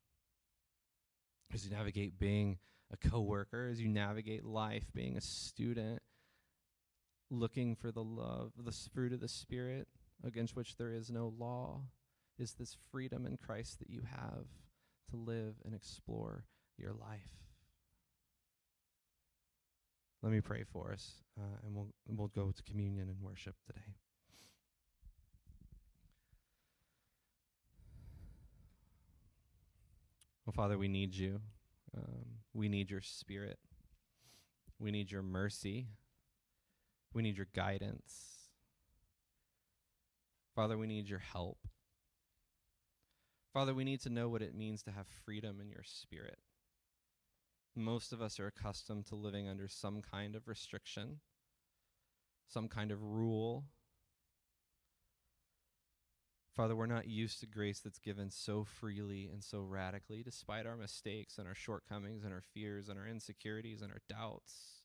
as 1.53 1.65
you 1.65 1.71
navigate 1.71 2.17
being 2.17 2.59
a 2.91 3.09
coworker, 3.09 3.67
as 3.69 3.81
you 3.81 3.89
navigate 3.89 4.45
life, 4.45 4.85
being 4.93 5.17
a 5.17 5.21
student, 5.21 6.01
looking 7.29 7.75
for 7.75 7.91
the 7.91 8.03
love, 8.03 8.53
the 8.57 8.71
fruit 8.93 9.11
of 9.11 9.19
the 9.19 9.27
Spirit 9.27 9.87
against 10.23 10.55
which 10.55 10.77
there 10.77 10.93
is 10.93 11.09
no 11.09 11.33
law, 11.37 11.81
is 12.39 12.53
this 12.53 12.77
freedom 12.91 13.25
in 13.25 13.35
Christ 13.35 13.79
that 13.79 13.89
you 13.89 14.03
have 14.09 14.45
to 15.09 15.17
live 15.17 15.55
and 15.65 15.75
explore 15.75 16.45
your 16.77 16.93
life. 16.93 17.42
Let 20.23 20.31
me 20.31 20.39
pray 20.39 20.63
for 20.63 20.93
us, 20.93 21.15
uh, 21.37 21.57
and 21.65 21.75
we'll, 21.75 21.89
we'll 22.07 22.29
go 22.29 22.51
to 22.51 22.63
communion 22.63 23.09
and 23.09 23.17
worship 23.21 23.55
today. 23.67 23.81
Well, 30.45 30.53
Father, 30.53 30.77
we 30.77 30.87
need 30.87 31.13
you. 31.13 31.41
Um, 31.95 32.25
we 32.53 32.69
need 32.69 32.89
your 32.89 33.01
spirit. 33.01 33.59
We 34.79 34.91
need 34.91 35.11
your 35.11 35.23
mercy. 35.23 35.87
We 37.13 37.21
need 37.21 37.35
your 37.35 37.47
guidance. 37.53 38.49
Father, 40.55 40.77
we 40.77 40.87
need 40.87 41.09
your 41.09 41.19
help. 41.19 41.57
Father, 43.53 43.73
we 43.73 43.83
need 43.83 43.99
to 44.01 44.09
know 44.09 44.29
what 44.29 44.41
it 44.41 44.55
means 44.55 44.83
to 44.83 44.91
have 44.91 45.05
freedom 45.25 45.59
in 45.59 45.69
your 45.69 45.83
spirit. 45.83 46.37
Most 47.75 48.13
of 48.13 48.21
us 48.21 48.39
are 48.39 48.47
accustomed 48.47 49.07
to 49.07 49.15
living 49.15 49.47
under 49.47 49.67
some 49.67 50.01
kind 50.01 50.35
of 50.35 50.47
restriction, 50.47 51.19
some 52.47 52.67
kind 52.67 52.91
of 52.91 53.01
rule. 53.01 53.65
Father, 56.55 56.75
we're 56.75 56.85
not 56.85 57.07
used 57.07 57.39
to 57.39 57.47
grace 57.47 57.79
that's 57.79 57.97
given 57.97 58.29
so 58.29 58.63
freely 58.63 59.27
and 59.31 59.43
so 59.43 59.61
radically, 59.61 60.21
despite 60.21 60.67
our 60.67 60.77
mistakes 60.77 61.39
and 61.39 61.47
our 61.47 61.55
shortcomings 61.55 62.23
and 62.23 62.31
our 62.31 62.43
fears 62.53 62.89
and 62.89 62.99
our 62.99 63.07
insecurities 63.07 63.81
and 63.81 63.91
our 63.91 64.01
doubts. 64.07 64.83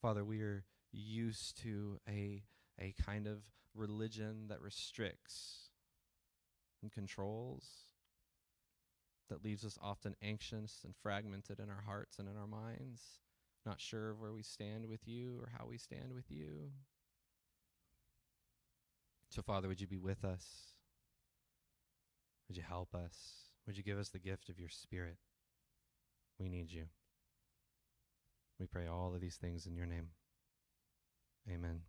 Father, 0.00 0.24
we 0.24 0.40
are 0.40 0.64
used 0.92 1.60
to 1.62 1.98
a 2.08 2.44
a 2.80 2.94
kind 3.04 3.26
of 3.26 3.42
religion 3.74 4.46
that 4.48 4.62
restricts 4.62 5.68
and 6.80 6.90
controls, 6.90 7.89
that 9.30 9.44
leaves 9.44 9.64
us 9.64 9.78
often 9.82 10.14
anxious 10.22 10.82
and 10.84 10.94
fragmented 11.02 11.58
in 11.58 11.70
our 11.70 11.82
hearts 11.86 12.18
and 12.18 12.28
in 12.28 12.36
our 12.36 12.46
minds, 12.46 13.02
not 13.64 13.80
sure 13.80 14.10
of 14.10 14.20
where 14.20 14.32
we 14.32 14.42
stand 14.42 14.86
with 14.86 15.06
you 15.06 15.38
or 15.40 15.50
how 15.56 15.66
we 15.66 15.78
stand 15.78 16.12
with 16.12 16.30
you. 16.30 16.70
So, 19.30 19.42
Father, 19.42 19.68
would 19.68 19.80
you 19.80 19.86
be 19.86 19.98
with 19.98 20.24
us? 20.24 20.74
Would 22.48 22.56
you 22.56 22.64
help 22.68 22.94
us? 22.94 23.14
Would 23.66 23.76
you 23.76 23.84
give 23.84 23.98
us 23.98 24.08
the 24.08 24.18
gift 24.18 24.48
of 24.48 24.58
your 24.58 24.68
Spirit? 24.68 25.16
We 26.38 26.48
need 26.48 26.72
you. 26.72 26.84
We 28.58 28.66
pray 28.66 28.86
all 28.86 29.14
of 29.14 29.20
these 29.20 29.36
things 29.36 29.66
in 29.66 29.76
your 29.76 29.86
name. 29.86 30.08
Amen. 31.48 31.82